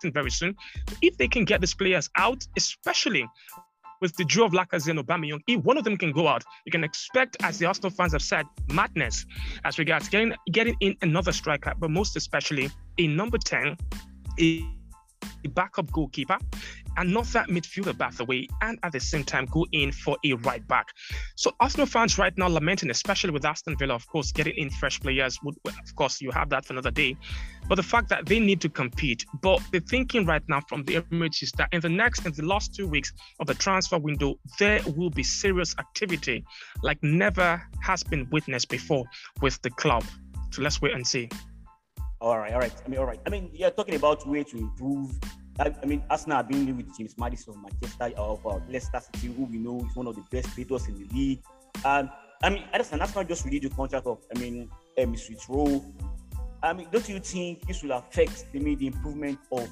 very 0.05 0.31
soon. 0.31 0.57
If 1.03 1.19
they 1.19 1.29
can 1.29 1.45
get 1.45 1.61
these 1.61 1.75
players 1.75 2.09
out, 2.17 2.47
especially 2.57 3.27
with 4.01 4.17
the 4.17 4.25
draw 4.25 4.47
of 4.47 4.53
Lacazette 4.53 4.91
and 4.91 4.99
Aubameyang, 4.99 5.41
if 5.47 5.63
one 5.65 5.77
of 5.77 5.85
them 5.85 5.97
can 5.97 6.13
go 6.13 6.29
out, 6.29 6.45
you 6.65 6.73
can 6.73 6.85
expect, 6.85 7.37
as 7.43 7.59
the 7.59 7.67
Arsenal 7.67 7.91
fans 7.91 8.13
have 8.13 8.23
said, 8.23 8.47
madness 8.73 9.27
as 9.65 9.79
regards 9.79 10.09
getting 10.09 10.35
getting 10.53 10.77
in 10.81 10.97
another 11.03 11.33
striker, 11.33 11.73
but 11.79 11.91
most 11.91 12.17
especially 12.17 12.71
in 12.97 13.17
number 13.17 13.39
10, 13.39 13.77
a, 14.41 14.65
a 15.45 15.49
backup 15.49 15.91
goalkeeper, 15.93 16.39
another 16.97 17.45
midfielder, 17.49 17.97
by 17.97 18.11
the 18.11 18.25
way, 18.25 18.49
and 18.63 18.79
at 18.83 18.93
the 18.93 19.01
same 19.01 19.25
time 19.25 19.47
go 19.47 19.67
in 19.73 19.93
for 19.93 20.17
a 20.25 20.33
right 20.35 20.67
back. 20.69 20.89
So 21.37 21.53
Arsenal 21.61 21.87
fans 21.87 22.19
right 22.19 22.37
now 22.37 22.49
lamenting, 22.49 22.91
especially 22.91 23.31
with 23.31 23.45
Aston 23.45 23.77
Villa, 23.77 23.95
of 23.95 24.07
course, 24.07 24.33
getting 24.33 24.57
in 24.57 24.71
fresh 24.71 25.01
players. 25.01 25.39
Would, 25.43 25.57
of 25.67 25.97
course, 25.97 26.21
you 26.21 26.31
have 26.31 26.51
that 26.51 26.65
for 26.65 26.73
another 26.73 26.91
day. 26.91 27.17
But 27.69 27.77
the 27.77 27.83
fact 27.83 28.09
that 28.09 28.27
they 28.27 28.41
need 28.41 28.61
to 28.63 28.69
compete. 28.69 29.25
But 29.43 29.61
the 29.73 29.81
thinking 29.81 30.25
right 30.27 30.43
now 30.49 30.61
from 30.69 30.85
the 30.85 30.97
Emirates 30.97 31.43
is 31.43 31.53
that 31.53 31.69
in 31.73 31.81
the 31.81 31.89
next, 31.89 32.25
in 32.25 32.33
the 32.33 32.45
last 32.45 32.75
two 32.75 32.89
weeks 32.89 33.13
of 33.41 33.47
the 33.47 33.55
transfer 33.55 33.99
window, 33.99 34.39
there 34.59 34.81
will 34.97 35.11
be 35.11 35.23
serious 35.23 35.75
activity 35.79 36.45
like 36.83 36.99
never 37.03 37.63
has 37.83 38.03
been 38.03 38.29
witnessed 38.31 38.69
before 38.69 39.05
with 39.41 39.61
the 39.63 39.71
club. 39.71 40.05
So 40.51 40.63
let's 40.63 40.81
wait 40.81 40.95
and 40.95 41.07
see. 41.07 41.29
All 42.21 42.37
right, 42.37 42.53
all 42.53 42.59
right. 42.59 42.73
I 42.85 42.89
mean, 42.89 42.99
all 42.99 43.07
right. 43.07 43.21
I 43.27 43.31
mean, 43.31 43.51
you're 43.53 43.71
talking 43.71 43.95
about 43.95 44.27
way 44.27 44.43
to 44.43 44.59
improve. 44.59 45.13
I, 45.61 45.73
I 45.83 45.87
mean, 45.87 46.03
Arsenal 46.11 46.39
have 46.39 46.49
been 46.49 46.77
with 46.77 46.97
James 46.97 47.17
Maddison, 47.17 47.55
Manchester 47.63 48.13
of 48.17 48.45
uh, 48.45 48.59
Leicester 48.69 49.01
City, 49.01 49.33
who 49.33 49.45
we 49.45 49.59
know 49.59 49.85
is 49.89 49.95
one 49.95 50.07
of 50.09 50.17
the 50.17 50.25
best 50.31 50.49
players 50.55 50.87
in 50.89 50.99
the 50.99 51.07
league. 51.15 51.43
And 51.85 52.11
I 52.43 52.51
mean, 52.51 52.65
Arsenal 52.73 53.25
just 53.25 53.45
renewed 53.45 53.63
the 53.63 53.71
contract 53.71 54.07
of, 54.07 54.19
I 54.35 54.39
mean, 54.39 54.69
um, 55.01 55.17
Smith 55.17 55.45
Rowe. 55.49 55.85
I 56.61 56.73
mean, 56.73 56.89
don't 56.91 57.09
you 57.09 57.21
think 57.21 57.67
this 57.69 57.85
will 57.85 57.93
affect 57.93 58.51
the, 58.53 58.75
the 58.75 58.89
improvement 58.89 59.39
of 59.53 59.69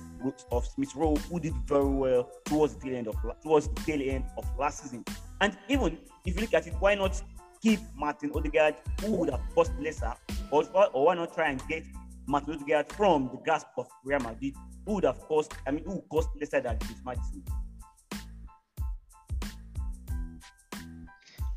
of 0.53 0.67
Smith 0.67 0.95
Rowe, 0.95 1.17
who 1.17 1.41
did 1.41 1.55
very 1.67 1.85
well 1.85 2.31
towards 2.45 2.77
the 2.77 2.81
tail 2.81 2.97
end 2.97 3.09
of 3.09 3.17
towards 3.43 3.67
the 3.67 3.81
tail 3.81 4.01
end 4.09 4.25
of 4.39 4.45
last 4.57 4.83
season? 4.85 5.05
And 5.41 5.57
even 5.69 5.99
if 6.25 6.37
you 6.37 6.43
look 6.43 6.55
at 6.55 6.69
it, 6.69 6.75
why 6.79 6.95
not 6.95 7.21
keep 7.61 7.81
Martin 7.97 8.31
Odegaard, 8.35 8.77
who 9.01 9.13
would 9.17 9.31
have 9.31 9.43
cost 9.55 9.73
lesser, 9.81 10.15
or, 10.53 10.65
or 10.93 11.07
why 11.07 11.15
not 11.15 11.35
try 11.35 11.51
and 11.51 11.61
get 11.69 11.85
Martin 12.27 12.55
Odegaard 12.55 12.93
from 12.93 13.31
the 13.33 13.39
grasp 13.45 13.69
of 13.79 13.87
Real 14.05 14.21
Madrid, 14.21 14.55
who 14.85 14.95
would 14.95 15.05
have 15.05 15.21
cost, 15.21 15.53
I 15.67 15.71
mean, 15.71 15.85
who 15.85 16.03
cost 16.11 16.29
lesser 16.41 16.61
than 16.61 16.79
James 16.81 17.03
Maddison? 17.05 17.45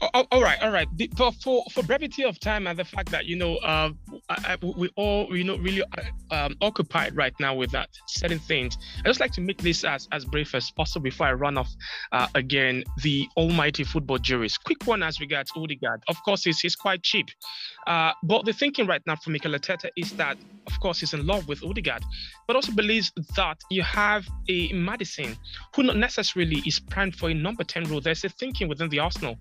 All 0.02 0.42
right, 0.42 0.62
all 0.62 0.72
right. 0.72 0.88
For, 1.18 1.32
for 1.34 1.64
for 1.74 1.84
brevity 1.84 2.24
of 2.24 2.40
time 2.40 2.68
and 2.68 2.80
the 2.80 2.86
fact 2.86 3.12
that 3.12 3.26
you 3.26 3.36
know 3.36 3.58
uh, 3.58 3.92
I, 4.30 4.54
I, 4.54 4.58
we 4.66 4.90
all 4.96 5.36
you 5.36 5.44
know 5.44 5.58
really 5.58 5.84
uh, 5.84 6.04
um, 6.32 6.56
occupied 6.62 7.18
right 7.18 7.34
now 7.40 7.54
with 7.54 7.72
that 7.72 7.90
certain 8.08 8.40
things. 8.40 8.78
I 9.00 9.10
just 9.10 9.20
like 9.20 9.34
to 9.34 9.42
make 9.42 9.58
this 9.58 9.84
as 9.84 10.08
as 10.14 10.24
brief 10.24 10.56
as 10.56 10.72
possible 10.72 11.04
before 11.04 11.28
I 11.28 11.34
run 11.34 11.58
off 11.58 11.70
uh, 12.14 12.28
again. 12.36 12.86
The 13.04 13.28
almighty 13.36 13.84
football 13.84 14.20
jurist. 14.20 14.64
Quick 14.64 14.88
one 14.88 15.04
as 15.04 15.20
regards 15.20 15.52
Odegaard. 15.56 16.02
Of 16.08 16.16
course, 16.24 16.46
he's, 16.46 16.62
he's 16.62 16.78
quite 16.78 17.04
cheap, 17.04 17.28
uh, 17.86 18.14
but 18.24 18.46
the 18.46 18.54
thinking 18.54 18.88
right 18.88 19.02
now 19.06 19.18
for 19.18 19.32
Mikel 19.32 19.52
Arteta 19.52 19.90
is 19.98 20.14
that 20.14 20.38
of 20.68 20.80
course 20.80 21.02
he's 21.02 21.14
in 21.14 21.28
love 21.28 21.48
with 21.50 21.62
Odegaard, 21.64 22.04
but 22.48 22.56
also 22.56 22.72
believes 22.72 23.12
that 23.36 23.58
you 23.70 23.82
have 23.82 24.26
a 24.48 24.72
Maddison 24.72 25.36
who 25.76 25.84
not 25.84 25.98
necessarily 25.98 26.62
is 26.66 26.80
primed 26.80 27.16
for 27.16 27.30
a 27.30 27.34
number 27.34 27.66
ten 27.66 27.84
role. 27.84 28.00
There's 28.00 28.24
a 28.24 28.30
thinking 28.30 28.70
within 28.70 28.88
the 28.88 29.00
Arsenal 29.00 29.38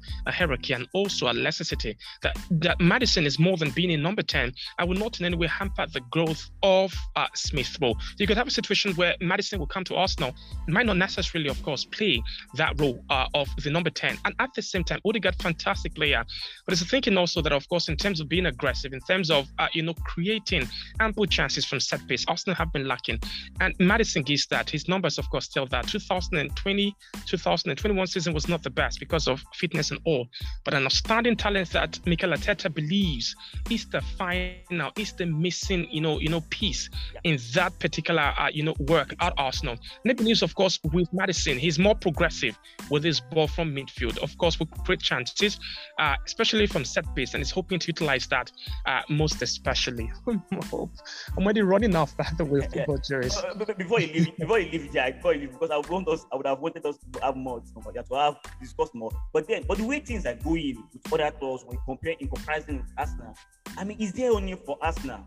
hierarchy 0.49 0.73
and 0.73 0.89
also 0.95 1.27
a 1.27 1.33
necessity 1.33 1.97
that, 2.23 2.37
that 2.51 2.81
Maddison 2.81 3.27
is 3.27 3.39
more 3.39 3.57
than 3.57 3.71
being 3.71 3.91
in 3.91 4.03
number 4.03 4.23
10. 4.23 4.53
I 4.79 4.85
will 4.85 4.97
not 4.97 5.21
in 5.21 5.27
any 5.27 5.37
way 5.37 5.47
hamper 5.47 5.87
the 5.93 6.01
growth 6.11 6.49
of 6.63 6.95
uh, 7.17 7.27
Smith 7.35 7.77
Rowe. 7.81 7.95
You 8.19 8.27
could 8.27 8.37
have 8.37 8.47
a 8.47 8.51
situation 8.51 8.95
where 8.95 9.15
Maddison 9.21 9.59
will 9.59 9.67
come 9.67 9.85
to 9.85 9.95
Arsenal, 9.95 10.35
might 10.67 10.87
not 10.87 10.97
necessarily, 10.97 11.51
of 11.51 11.63
course, 11.63 11.85
play 11.85 12.23
that 12.55 12.81
role 12.81 13.05
uh, 13.11 13.27
of 13.35 13.49
the 13.63 13.71
number 13.71 13.91
10. 13.91 14.19
And 14.25 14.35
at 14.39 14.51
the 14.55 14.63
same 14.63 14.85
time, 14.85 15.01
Odegaard, 15.05 15.37
fantastic 15.37 15.95
player. 15.95 16.25
But 16.67 16.73
it's 16.73 16.83
thinking 16.89 17.17
also 17.17 17.43
that, 17.43 17.53
of 17.53 17.69
course, 17.69 17.89
in 17.89 17.97
terms 17.97 18.21
of 18.21 18.29
being 18.29 18.47
aggressive, 18.47 18.93
in 18.93 19.01
terms 19.01 19.31
of, 19.31 19.47
uh, 19.59 19.69
you 19.73 19.83
know, 19.83 19.95
creating 20.05 20.69
ample 21.01 21.27
chances 21.27 21.65
from 21.65 21.81
set 21.81 22.07
piece, 22.09 22.25
Arsenal 22.29 22.57
have 22.57 22.73
been 22.73 22.89
lacking. 22.89 23.21
And 23.61 23.75
Maddison 23.79 24.23
gives 24.23 24.47
that. 24.47 24.71
His 24.71 24.89
numbers, 24.89 25.19
of 25.19 25.29
course, 25.31 25.49
tell 25.49 25.67
that 25.67 25.89
2020, 25.89 26.95
2021 27.27 28.07
season 28.07 28.33
was 28.33 28.49
not 28.49 28.63
the 28.63 28.71
best 28.71 29.01
because 29.01 29.29
of 29.29 29.43
fitness 29.55 29.91
and 29.91 30.01
all 30.05 30.29
but 30.65 30.75
an 30.75 30.85
outstanding 30.85 31.37
talent 31.37 31.71
that 31.71 31.99
Mikel 32.07 32.31
Arteta 32.31 32.73
believes 32.73 33.35
is 33.71 33.87
the 33.87 34.01
final, 34.01 34.93
is 34.97 35.13
the 35.15 35.27
missing, 35.27 35.89
you 35.91 36.01
know, 36.01 36.19
you 36.19 36.29
know, 36.29 36.43
piece 36.51 36.91
in 37.25 37.39
that 37.55 37.79
particular, 37.79 38.35
uh, 38.39 38.51
you 38.53 38.63
know, 38.63 38.75
work 38.81 39.15
at 39.21 39.33
Arsenal. 39.39 39.73
And 39.73 40.11
he 40.11 40.15
believes, 40.15 40.43
of 40.43 40.55
course, 40.55 40.79
with 40.93 41.13
Maddison, 41.13 41.59
he's 41.59 41.79
more 41.79 41.95
progressive 41.95 42.59
with 42.91 43.05
his 43.05 43.21
ball 43.21 43.49
from 43.49 43.75
midfield. 43.75 44.19
Of 44.19 44.37
course, 44.39 44.59
with 44.59 44.71
great 44.85 45.01
chances, 45.01 45.59
uh, 45.99 46.17
especially 46.27 46.67
from 46.67 46.85
set 46.85 47.05
piece, 47.15 47.35
and 47.35 47.41
he's 47.41 47.51
hoping 47.51 47.79
to 47.79 47.87
utilize 47.87 48.27
that 48.27 48.51
uh, 48.87 49.03
most 49.09 49.41
especially. 49.43 50.11
I'm 50.27 50.91
already 51.39 51.63
running 51.63 51.97
off 51.97 52.17
by 52.17 52.27
the 52.37 52.45
way, 52.45 52.61
football 52.61 52.99
Jerry. 52.99 53.31
Uh, 53.31 53.65
before 53.75 54.01
you 54.01 54.13
leave, 54.13 54.37
before 54.37 54.59
you 54.59 54.71
leave, 54.71 54.93
Jack, 54.93 55.17
before 55.17 55.35
you 55.35 55.41
leave, 55.43 55.53
because 55.53 55.71
I 55.71 55.77
would 55.77 55.89
want 55.89 56.09
us, 56.09 56.27
I 56.33 56.37
would 56.37 56.47
have 56.47 56.61
wanted 56.61 56.85
us 56.85 56.99
to 57.13 57.21
have 57.21 57.37
more, 57.37 57.61
to 57.61 58.15
have 58.17 58.37
discussed 58.61 58.95
more. 58.95 59.11
But 59.33 59.47
then, 59.49 59.65
but 59.67 59.79
the 59.79 59.85
way 59.85 60.01
things 60.01 60.25
are 60.29 60.35
going 60.35 60.85
with 60.93 61.13
other 61.13 61.31
clubs 61.31 61.65
when 61.65 61.79
compare 61.85 62.15
in 62.21 62.29
comparison 62.29 62.79
with 62.79 62.87
Arsenal. 62.97 63.35
I 63.77 63.85
mean, 63.85 64.01
is 64.01 64.13
there 64.13 64.33
only 64.33 64.55
for 64.55 64.79
Arsenal 64.81 65.25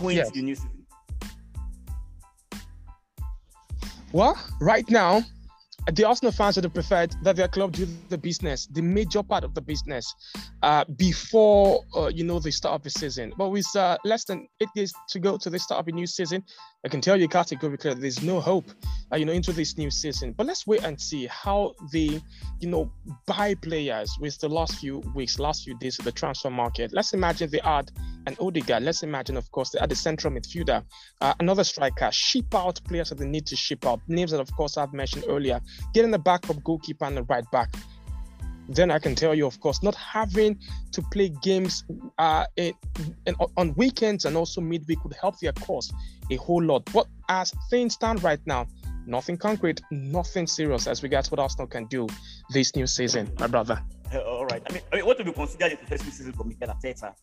going 0.00 0.16
yes. 0.16 0.30
to 0.30 0.34
the 0.34 0.42
new 0.42 0.54
season? 0.54 0.86
Well, 4.12 4.38
right 4.60 4.88
now, 4.90 5.22
the 5.90 6.04
Arsenal 6.04 6.32
fans 6.32 6.56
would 6.56 6.64
have 6.64 6.74
preferred 6.74 7.14
that 7.22 7.36
their 7.36 7.48
club 7.48 7.72
do 7.72 7.88
the 8.08 8.18
business, 8.18 8.66
the 8.66 8.82
major 8.82 9.22
part 9.22 9.42
of 9.42 9.54
the 9.54 9.60
business, 9.60 10.14
uh, 10.62 10.84
before 10.96 11.82
uh, 11.96 12.08
you 12.08 12.22
know 12.22 12.38
the 12.38 12.52
start 12.52 12.74
of 12.74 12.82
the 12.82 12.90
season. 12.90 13.32
But 13.36 13.48
with 13.48 13.66
uh, 13.74 13.96
less 14.04 14.24
than 14.24 14.46
eight 14.60 14.68
days 14.74 14.92
to 15.08 15.18
go 15.18 15.38
to 15.38 15.50
the 15.50 15.58
start 15.58 15.80
of 15.80 15.88
a 15.88 15.92
new 15.92 16.06
season, 16.06 16.44
I 16.84 16.88
can 16.88 17.00
tell 17.00 17.16
you 17.16 17.28
categorically 17.28 17.94
there's 17.94 18.22
no 18.22 18.40
hope, 18.40 18.64
uh, 19.12 19.16
you 19.16 19.24
know, 19.24 19.32
into 19.32 19.52
this 19.52 19.78
new 19.78 19.88
season. 19.88 20.32
But 20.32 20.46
let's 20.46 20.66
wait 20.66 20.82
and 20.82 21.00
see 21.00 21.26
how 21.26 21.74
they, 21.92 22.20
you 22.58 22.68
know, 22.68 22.90
buy 23.24 23.54
players 23.54 24.16
with 24.20 24.36
the 24.40 24.48
last 24.48 24.80
few 24.80 24.98
weeks, 25.14 25.38
last 25.38 25.62
few 25.62 25.78
days 25.78 26.00
of 26.00 26.04
the 26.04 26.10
transfer 26.10 26.50
market. 26.50 26.92
Let's 26.92 27.12
imagine 27.12 27.50
they 27.50 27.60
add 27.60 27.92
an 28.26 28.36
Odegaard. 28.40 28.82
Let's 28.82 29.04
imagine, 29.04 29.36
of 29.36 29.48
course, 29.52 29.70
they 29.70 29.78
add 29.78 29.92
a 29.92 29.94
central 29.94 30.34
midfielder, 30.34 30.82
uh, 31.20 31.34
another 31.38 31.62
striker, 31.62 32.10
ship 32.10 32.52
out 32.52 32.80
players 32.84 33.10
that 33.10 33.18
they 33.18 33.28
need 33.28 33.46
to 33.46 33.54
ship 33.54 33.86
out. 33.86 34.00
Names 34.08 34.32
that, 34.32 34.40
of 34.40 34.50
course, 34.56 34.76
I've 34.76 34.92
mentioned 34.92 35.24
earlier 35.28 35.60
getting 35.94 36.10
the 36.10 36.18
backup 36.18 36.64
goalkeeper 36.64 37.04
and 37.04 37.16
the 37.16 37.22
right 37.24 37.48
back. 37.52 37.70
Then 38.74 38.90
I 38.90 38.98
can 38.98 39.14
tell 39.14 39.34
you, 39.34 39.46
of 39.46 39.60
course, 39.60 39.82
not 39.82 39.94
having 39.94 40.58
to 40.92 41.02
play 41.02 41.28
games 41.42 41.84
uh, 42.18 42.46
in, 42.56 42.72
in, 43.26 43.34
on 43.56 43.74
weekends 43.74 44.24
and 44.24 44.36
also 44.36 44.60
midweek 44.60 45.04
would 45.04 45.14
help 45.14 45.38
their 45.40 45.52
cause 45.52 45.92
a 46.30 46.36
whole 46.36 46.62
lot. 46.62 46.88
But 46.92 47.06
as 47.28 47.52
things 47.70 47.94
stand 47.94 48.22
right 48.22 48.40
now, 48.46 48.66
nothing 49.06 49.36
concrete, 49.36 49.80
nothing 49.90 50.46
serious 50.46 50.86
as 50.86 51.02
regards 51.02 51.30
what 51.30 51.40
Arsenal 51.40 51.66
can 51.66 51.86
do 51.86 52.06
this 52.50 52.74
new 52.74 52.86
season, 52.86 53.30
my 53.38 53.46
brother. 53.46 53.82
All 54.14 54.46
right. 54.46 54.62
I 54.68 54.72
mean, 54.72 54.82
I 54.92 54.96
mean, 54.96 55.06
what 55.06 55.18
would 55.18 55.26
be 55.26 55.32
considered 55.32 55.72
a 55.72 55.76
professional 55.76 56.12
season 56.12 56.32
for 56.32 56.44
Mikel 56.44 56.68
Arteta? 56.68 57.14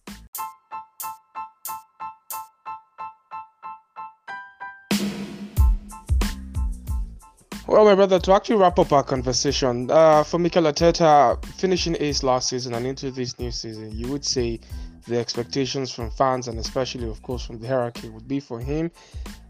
Well, 7.69 7.85
my 7.85 7.93
brother, 7.93 8.17
to 8.17 8.33
actually 8.33 8.55
wrap 8.55 8.79
up 8.79 8.91
our 8.91 9.03
conversation, 9.03 9.91
uh, 9.91 10.23
for 10.23 10.39
Mikel 10.39 10.63
Arteta 10.63 11.39
finishing 11.45 11.95
ace 11.99 12.23
last 12.23 12.49
season 12.49 12.73
and 12.73 12.83
into 12.87 13.11
this 13.11 13.37
new 13.37 13.51
season, 13.51 13.91
you 13.95 14.07
would 14.07 14.25
say 14.25 14.59
the 15.05 15.19
expectations 15.19 15.91
from 15.91 16.09
fans 16.09 16.47
and 16.47 16.57
especially, 16.57 17.07
of 17.07 17.21
course, 17.21 17.45
from 17.45 17.59
the 17.59 17.67
hierarchy 17.67 18.09
would 18.09 18.27
be 18.27 18.39
for 18.39 18.59
him 18.59 18.89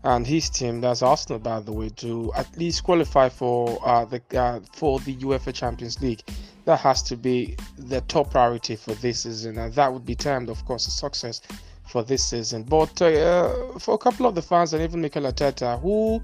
and 0.03 0.27
his 0.27 0.49
team, 0.49 0.81
that's 0.81 1.01
Arsenal, 1.01 1.39
by 1.39 1.61
the 1.61 1.71
way, 1.71 1.87
to 1.89 2.33
at 2.35 2.57
least 2.57 2.83
qualify 2.83 3.29
for 3.29 3.79
uh, 3.87 4.03
the 4.03 4.21
uh, 4.37 4.59
for 4.73 4.99
the 4.99 5.15
UEFA 5.15 5.53
Champions 5.53 6.01
League. 6.01 6.21
That 6.65 6.81
has 6.81 7.01
to 7.03 7.15
be 7.15 7.55
the 7.77 8.01
top 8.01 8.31
priority 8.31 8.75
for 8.75 8.95
this 8.95 9.21
season, 9.23 9.57
and 9.57 9.73
that 9.75 9.93
would 9.93 10.05
be 10.05 10.15
termed, 10.15 10.49
of 10.49 10.65
course, 10.65 10.87
a 10.87 10.91
success 10.91 11.39
for 11.87 12.03
this 12.03 12.25
season. 12.25 12.63
But 12.63 13.01
uh, 13.01 13.79
for 13.79 13.93
a 13.93 13.97
couple 13.97 14.25
of 14.25 14.35
the 14.35 14.41
fans 14.41 14.73
and 14.73 14.83
even 14.83 14.99
Mikel 14.99 15.23
Arteta, 15.23 15.81
who 15.81 16.21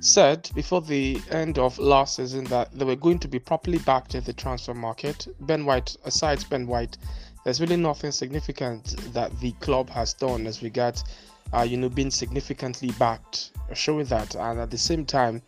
said 0.00 0.50
before 0.54 0.80
the 0.80 1.20
end 1.30 1.58
of 1.58 1.78
last 1.78 2.16
season 2.16 2.44
that 2.44 2.70
they 2.72 2.84
were 2.84 2.96
going 2.96 3.18
to 3.20 3.28
be 3.28 3.38
properly 3.38 3.78
backed 3.78 4.14
in 4.14 4.24
the 4.24 4.32
transfer 4.32 4.74
market. 4.74 5.28
Ben 5.40 5.64
White, 5.64 5.96
aside 6.04 6.44
Ben 6.50 6.66
White, 6.66 6.98
there's 7.44 7.60
really 7.60 7.76
nothing 7.76 8.10
significant 8.10 8.96
that 9.12 9.38
the 9.40 9.52
club 9.52 9.90
has 9.90 10.14
done 10.14 10.46
as 10.46 10.62
regards, 10.62 11.04
uh, 11.52 11.62
you 11.62 11.76
know, 11.76 11.88
being 11.88 12.10
significantly 12.10 12.90
backed, 12.98 13.50
showing 13.74 14.06
that, 14.06 14.34
and 14.34 14.60
at 14.60 14.70
the 14.70 14.78
same 14.78 15.04
time, 15.04 15.42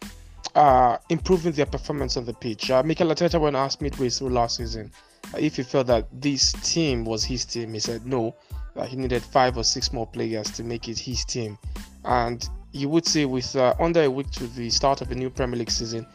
uh, 0.55 0.99
improving 1.09 1.53
their 1.53 1.67
performance 1.67 2.17
on 2.17 2.25
the 2.25 2.35
pitch. 2.35 2.71
Uh, 2.71 2.83
Mikel 2.83 3.09
Arteta, 3.09 3.41
when 3.41 3.57
asked 3.57 3.81
midway 3.81 4.09
through 4.09 4.31
last 4.31 4.57
season 4.57 4.91
uh, 5.33 5.39
if 5.39 5.57
he 5.57 5.63
felt 5.63 5.87
that 5.87 6.07
this 6.13 6.53
team 6.63 7.05
was 7.05 7.25
his 7.25 7.45
team, 7.45 7.75
he 7.75 7.81
said 7.81 8.07
no, 8.07 8.35
that 8.75 8.89
he 8.89 8.97
needed 8.97 9.23
five 9.23 9.57
or 9.57 9.65
six 9.65 9.93
more 9.93 10.07
players 10.07 10.51
to 10.51 10.63
make 10.65 10.89
it 10.89 10.99
his 10.99 11.25
team, 11.25 11.59
and 12.05 12.49
you 12.75 12.89
would 12.89 13.07
say 13.07 13.25
with 13.25 13.55
uh, 13.57 13.75
under 13.79 14.03
a 14.03 14.11
week 14.11 14.31
to 14.33 14.47
the 14.49 14.69
start 14.69 15.01
of 15.01 15.09
the 15.09 15.15
new 15.15 15.31
Premier 15.31 15.59
League 15.59 15.71
season, 15.71 16.07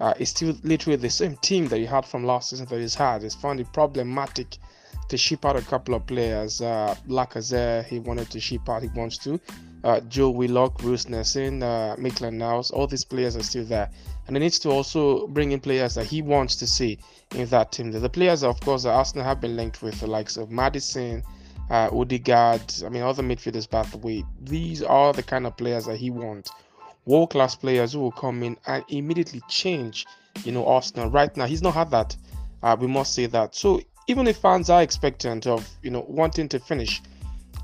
uh, 0.00 0.14
it's 0.18 0.30
still 0.30 0.54
literally 0.62 0.96
the 0.96 1.10
same 1.10 1.36
team 1.36 1.68
that 1.68 1.78
you 1.78 1.86
had 1.86 2.04
from 2.04 2.24
last 2.24 2.50
season 2.50 2.66
that 2.66 2.80
he's 2.80 2.94
had. 2.94 3.24
It's 3.24 3.34
found 3.34 3.60
it 3.60 3.72
problematic 3.72 4.58
to 5.08 5.16
ship 5.16 5.44
out 5.44 5.56
a 5.56 5.62
couple 5.62 5.94
of 5.94 6.06
players. 6.06 6.60
Uh, 6.60 6.94
Lacazette, 7.08 7.86
he 7.86 7.98
wanted 7.98 8.30
to 8.30 8.40
ship 8.40 8.68
out, 8.68 8.82
he 8.82 8.88
wants 8.94 9.18
to. 9.18 9.40
uh, 9.84 10.00
Joe 10.00 10.30
Willock, 10.30 10.82
Reiss 10.82 11.08
Nelson, 11.08 11.62
uh, 11.62 11.96
Niles, 11.96 12.70
all 12.70 12.86
these 12.86 13.04
players 13.04 13.36
are 13.36 13.42
still 13.42 13.64
there. 13.64 13.90
And 14.26 14.36
he 14.36 14.40
needs 14.40 14.58
to 14.60 14.70
also 14.70 15.26
bring 15.28 15.52
in 15.52 15.60
players 15.60 15.94
that 15.94 16.06
he 16.06 16.22
wants 16.22 16.56
to 16.56 16.66
see 16.66 16.98
in 17.34 17.48
that 17.48 17.72
team. 17.72 17.90
The 17.90 18.08
players, 18.08 18.44
of 18.44 18.60
course, 18.60 18.84
that 18.84 18.90
Arsenal 18.90 19.24
have 19.24 19.40
been 19.40 19.56
linked 19.56 19.82
with, 19.82 19.98
the 20.00 20.06
likes 20.06 20.36
of 20.36 20.50
Maddison, 20.50 21.22
uh, 21.72 21.88
Odegaard, 21.90 22.60
I 22.84 22.90
mean, 22.90 23.02
other 23.02 23.22
midfielders, 23.22 23.68
by 23.68 23.82
the 23.84 23.96
way. 23.96 24.24
These 24.42 24.82
are 24.82 25.14
the 25.14 25.22
kind 25.22 25.46
of 25.46 25.56
players 25.56 25.86
that 25.86 25.96
he 25.96 26.10
wants. 26.10 26.50
World 27.06 27.30
class 27.30 27.56
players 27.56 27.94
who 27.94 28.00
will 28.00 28.12
come 28.12 28.42
in 28.42 28.58
and 28.66 28.84
immediately 28.88 29.40
change, 29.48 30.04
you 30.44 30.52
know, 30.52 30.66
Arsenal. 30.66 31.08
Right 31.08 31.34
now, 31.34 31.46
he's 31.46 31.62
not 31.62 31.72
had 31.72 31.90
that. 31.90 32.14
Uh, 32.62 32.76
we 32.78 32.86
must 32.86 33.14
say 33.14 33.24
that. 33.26 33.54
So, 33.54 33.80
even 34.06 34.26
if 34.26 34.36
fans 34.36 34.68
are 34.68 34.82
expectant 34.82 35.46
of, 35.46 35.66
you 35.82 35.90
know, 35.90 36.04
wanting 36.06 36.48
to 36.50 36.58
finish 36.58 37.00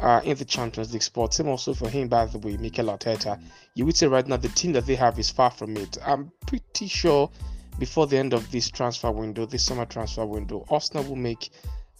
uh, 0.00 0.22
in 0.24 0.36
the 0.38 0.44
Champions 0.44 0.92
League 0.92 1.02
spot. 1.02 1.34
Same 1.34 1.48
also 1.48 1.74
for 1.74 1.88
him, 1.88 2.08
by 2.08 2.24
the 2.24 2.38
way, 2.38 2.56
Mikel 2.56 2.86
Arteta. 2.86 3.38
You 3.74 3.84
would 3.84 3.96
say 3.96 4.06
right 4.06 4.26
now 4.26 4.36
the 4.38 4.48
team 4.48 4.72
that 4.72 4.86
they 4.86 4.94
have 4.94 5.18
is 5.18 5.30
far 5.30 5.50
from 5.50 5.76
it. 5.76 5.98
I'm 6.04 6.32
pretty 6.46 6.86
sure 6.86 7.30
before 7.78 8.06
the 8.06 8.16
end 8.16 8.32
of 8.32 8.50
this 8.50 8.70
transfer 8.70 9.10
window, 9.10 9.44
this 9.44 9.66
summer 9.66 9.84
transfer 9.84 10.24
window, 10.24 10.64
Arsenal 10.70 11.04
will 11.04 11.16
make 11.16 11.50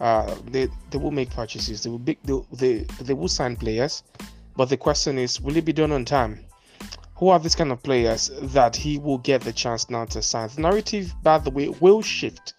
uh, 0.00 0.34
they 0.46 0.68
they 0.90 0.98
will 0.98 1.10
make 1.10 1.30
purchases. 1.30 1.82
They 1.82 1.90
will 1.90 1.98
big 1.98 2.18
they, 2.22 2.40
they 2.52 2.74
they 3.00 3.14
will 3.14 3.28
sign 3.28 3.56
players, 3.56 4.02
but 4.56 4.68
the 4.68 4.76
question 4.76 5.18
is, 5.18 5.40
will 5.40 5.56
it 5.56 5.64
be 5.64 5.72
done 5.72 5.92
on 5.92 6.04
time? 6.04 6.44
Who 7.16 7.30
are 7.30 7.38
these 7.40 7.56
kind 7.56 7.72
of 7.72 7.82
players 7.82 8.30
that 8.54 8.76
he 8.76 8.98
will 8.98 9.18
get 9.18 9.40
the 9.40 9.52
chance 9.52 9.90
now 9.90 10.04
to 10.06 10.22
sign? 10.22 10.48
The 10.54 10.60
narrative, 10.60 11.12
by 11.22 11.38
the 11.38 11.50
way, 11.50 11.68
will 11.68 12.00
shift 12.00 12.54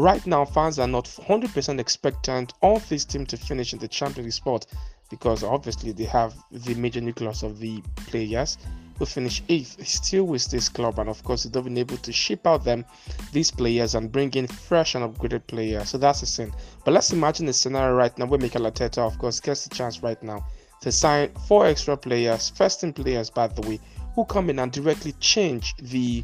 Right 0.00 0.26
now, 0.26 0.46
fans 0.46 0.78
are 0.78 0.86
not 0.86 1.04
100% 1.04 1.78
expectant 1.78 2.54
of 2.62 2.88
this 2.88 3.04
team 3.04 3.26
to 3.26 3.36
finish 3.36 3.74
in 3.74 3.78
the 3.78 3.86
Champions 3.86 4.24
League 4.24 4.32
spot 4.32 4.64
because 5.10 5.44
obviously 5.44 5.92
they 5.92 6.04
have 6.04 6.34
the 6.50 6.74
major 6.74 7.02
nucleus 7.02 7.42
of 7.42 7.58
the 7.58 7.82
players 8.06 8.56
who 9.00 9.06
finish 9.06 9.42
eighth 9.48 9.84
still 9.88 10.24
with 10.24 10.50
this 10.50 10.68
club, 10.68 10.98
and 10.98 11.08
of 11.08 11.24
course, 11.24 11.44
they've 11.44 11.64
been 11.64 11.78
able 11.78 11.96
to 11.96 12.12
ship 12.12 12.46
out 12.46 12.64
them 12.64 12.84
these 13.32 13.50
players 13.50 13.94
and 13.94 14.12
bring 14.12 14.30
in 14.34 14.46
fresh 14.46 14.94
and 14.94 15.02
upgraded 15.02 15.46
players. 15.46 15.88
So 15.88 15.96
that's 15.96 16.22
a 16.22 16.26
sin. 16.26 16.52
But 16.84 16.92
let's 16.92 17.10
imagine 17.10 17.48
a 17.48 17.52
scenario 17.54 17.96
right 17.96 18.16
now 18.18 18.26
where 18.26 18.38
Mikel 18.38 18.70
Arteta, 18.70 18.98
of 18.98 19.18
course, 19.18 19.40
gets 19.40 19.64
the 19.64 19.74
chance 19.74 20.02
right 20.02 20.22
now 20.22 20.46
to 20.82 20.92
sign 20.92 21.30
four 21.48 21.64
extra 21.64 21.96
players, 21.96 22.50
first 22.50 22.82
team 22.82 22.92
players, 22.92 23.30
by 23.30 23.46
the 23.48 23.66
way, 23.66 23.80
who 24.14 24.26
come 24.26 24.50
in 24.50 24.58
and 24.58 24.70
directly 24.70 25.12
change 25.12 25.74
the 25.78 26.22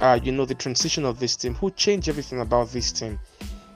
uh, 0.00 0.18
you 0.22 0.32
know, 0.32 0.44
the 0.44 0.54
transition 0.54 1.04
of 1.04 1.20
this 1.20 1.36
team, 1.36 1.54
who 1.54 1.70
change 1.70 2.08
everything 2.08 2.40
about 2.40 2.68
this 2.70 2.90
team 2.90 3.18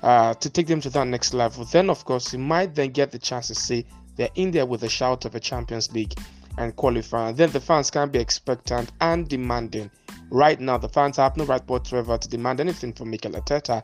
uh, 0.02 0.34
to 0.34 0.50
take 0.50 0.66
them 0.66 0.80
to 0.80 0.90
that 0.90 1.06
next 1.06 1.32
level. 1.32 1.64
Then, 1.64 1.88
of 1.88 2.04
course, 2.04 2.32
you 2.32 2.40
might 2.40 2.74
then 2.74 2.90
get 2.90 3.12
the 3.12 3.18
chance 3.18 3.46
to 3.46 3.54
say 3.54 3.86
they're 4.16 4.28
in 4.34 4.50
there 4.50 4.66
with 4.66 4.82
a 4.82 4.88
shout 4.88 5.24
of 5.24 5.34
a 5.36 5.40
Champions 5.40 5.92
League 5.92 6.14
and 6.60 6.76
qualify. 6.76 7.32
Then 7.32 7.50
the 7.50 7.60
fans 7.60 7.90
can 7.90 8.10
be 8.10 8.18
expectant 8.18 8.92
and 9.00 9.28
demanding. 9.28 9.90
Right 10.30 10.60
now, 10.60 10.78
the 10.78 10.88
fans 10.88 11.16
have 11.16 11.36
no 11.36 11.44
right 11.44 11.66
whatsoever 11.66 12.18
to 12.18 12.28
demand 12.28 12.60
anything 12.60 12.92
from 12.92 13.10
Mikel 13.10 13.32
Arteta 13.32 13.82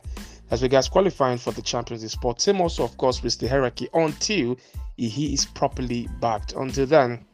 as 0.51 0.61
regards 0.61 0.87
qualifying 0.87 1.37
for 1.37 1.51
the 1.51 1.61
Champions 1.61 2.03
League 2.03 2.11
spot. 2.11 2.39
Same 2.39 2.61
also, 2.61 2.83
of 2.83 2.95
course, 2.97 3.21
with 3.21 3.37
the 3.39 3.47
hierarchy 3.47 3.89
until 3.93 4.57
he 4.95 5.33
is 5.33 5.45
properly 5.45 6.07
backed. 6.21 6.53
Until 6.53 6.85
then, 6.85 7.25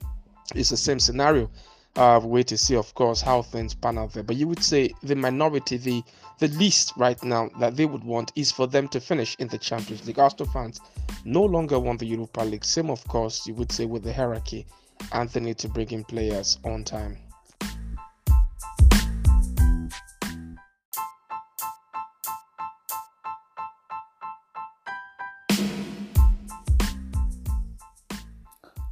it's 0.55 0.69
the 0.69 0.77
same 0.77 1.00
scenario 1.00 1.50
uh, 1.95 2.19
wait 2.23 2.47
to 2.47 2.57
see, 2.57 2.75
of 2.75 2.93
course, 2.95 3.21
how 3.21 3.41
things 3.41 3.73
pan 3.73 3.97
out 3.97 4.13
there. 4.13 4.23
But 4.23 4.35
you 4.35 4.47
would 4.47 4.63
say 4.63 4.91
the 5.03 5.15
minority, 5.15 5.77
the 5.77 6.03
the 6.39 6.47
least 6.47 6.93
right 6.97 7.21
now 7.23 7.50
that 7.59 7.77
they 7.77 7.85
would 7.85 8.03
want 8.03 8.31
is 8.35 8.51
for 8.51 8.67
them 8.67 8.88
to 8.89 9.00
finish 9.00 9.35
in 9.39 9.47
the 9.50 9.57
Champions 9.57 10.05
League. 10.07 10.19
Arsenal 10.19 10.51
fans 10.51 10.81
no 11.25 11.43
longer 11.43 11.79
want 11.79 12.00
the 12.00 12.07
Europa 12.07 12.41
League. 12.41 12.65
Same, 12.65 12.89
of 12.89 13.07
course, 13.07 13.45
you 13.45 13.53
would 13.53 13.71
say 13.71 13.85
with 13.85 14.03
the 14.03 14.12
hierarchy, 14.12 14.65
need 15.39 15.57
to 15.60 15.69
bring 15.69 15.91
in 15.91 16.03
players 16.03 16.60
on 16.63 16.83
time. 16.83 17.17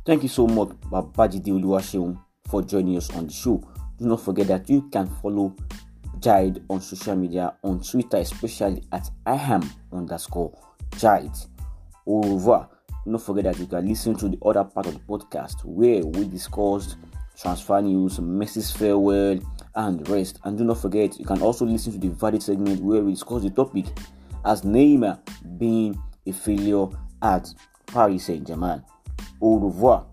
Thank 0.04 0.24
you 0.24 0.30
so 0.30 0.48
much, 0.48 0.70
Babajide 0.90 1.48
Oluwaseun 1.48 2.20
for 2.50 2.62
joining 2.64 2.98
us 2.98 3.10
on 3.16 3.28
the 3.28 3.34
show. 3.34 3.64
Do 3.98 4.08
not 4.08 4.22
forget 4.22 4.48
that 4.48 4.70
you 4.70 4.90
can 4.90 5.08
follow 5.22 5.56
Jide 6.20 6.62
on 6.70 6.82
social 6.82 7.16
media, 7.16 7.54
on 7.64 7.82
Twitter, 7.82 8.18
especially 8.18 8.84
at 8.92 9.10
I 9.26 9.38
IHAM 9.38 9.70
underscore 9.94 10.52
Jide. 10.92 11.48
Au 12.06 12.22
revoir. 12.22 12.70
Do 13.06 13.12
not 13.12 13.22
forget 13.22 13.46
that 13.46 13.60
you 13.60 13.66
can 13.66 13.88
listen 13.88 14.16
to 14.16 14.30
the 14.30 14.38
other 14.46 14.64
part 14.64 14.86
of 14.86 14.94
the 14.94 15.00
podcast 15.00 15.66
where 15.66 16.06
we 16.06 16.26
discussed 16.26 16.98
transfer 17.40 17.82
news, 17.82 18.20
Messi's 18.20 18.72
farewell, 18.72 19.40
and 19.76 20.08
rest. 20.10 20.40
And 20.44 20.58
do 20.58 20.64
not 20.64 20.78
forget, 20.78 21.18
you 21.20 21.26
can 21.26 21.42
also 21.42 21.66
listen 21.66 21.94
to 21.94 21.98
the 21.98 22.10
verdict 22.10 22.44
segment 22.44 22.82
where 22.82 23.02
we 23.02 23.14
discuss 23.14 23.42
the 23.44 23.50
topic 23.50 23.86
as 24.46 24.62
Neymar 24.62 25.20
being 25.58 26.00
a 26.26 26.32
failure 26.32 26.88
at 27.22 27.52
Paris 27.88 28.26
Saint 28.26 28.46
Germain. 28.46 28.84
Au 29.42 29.58
revoir. 29.58 30.06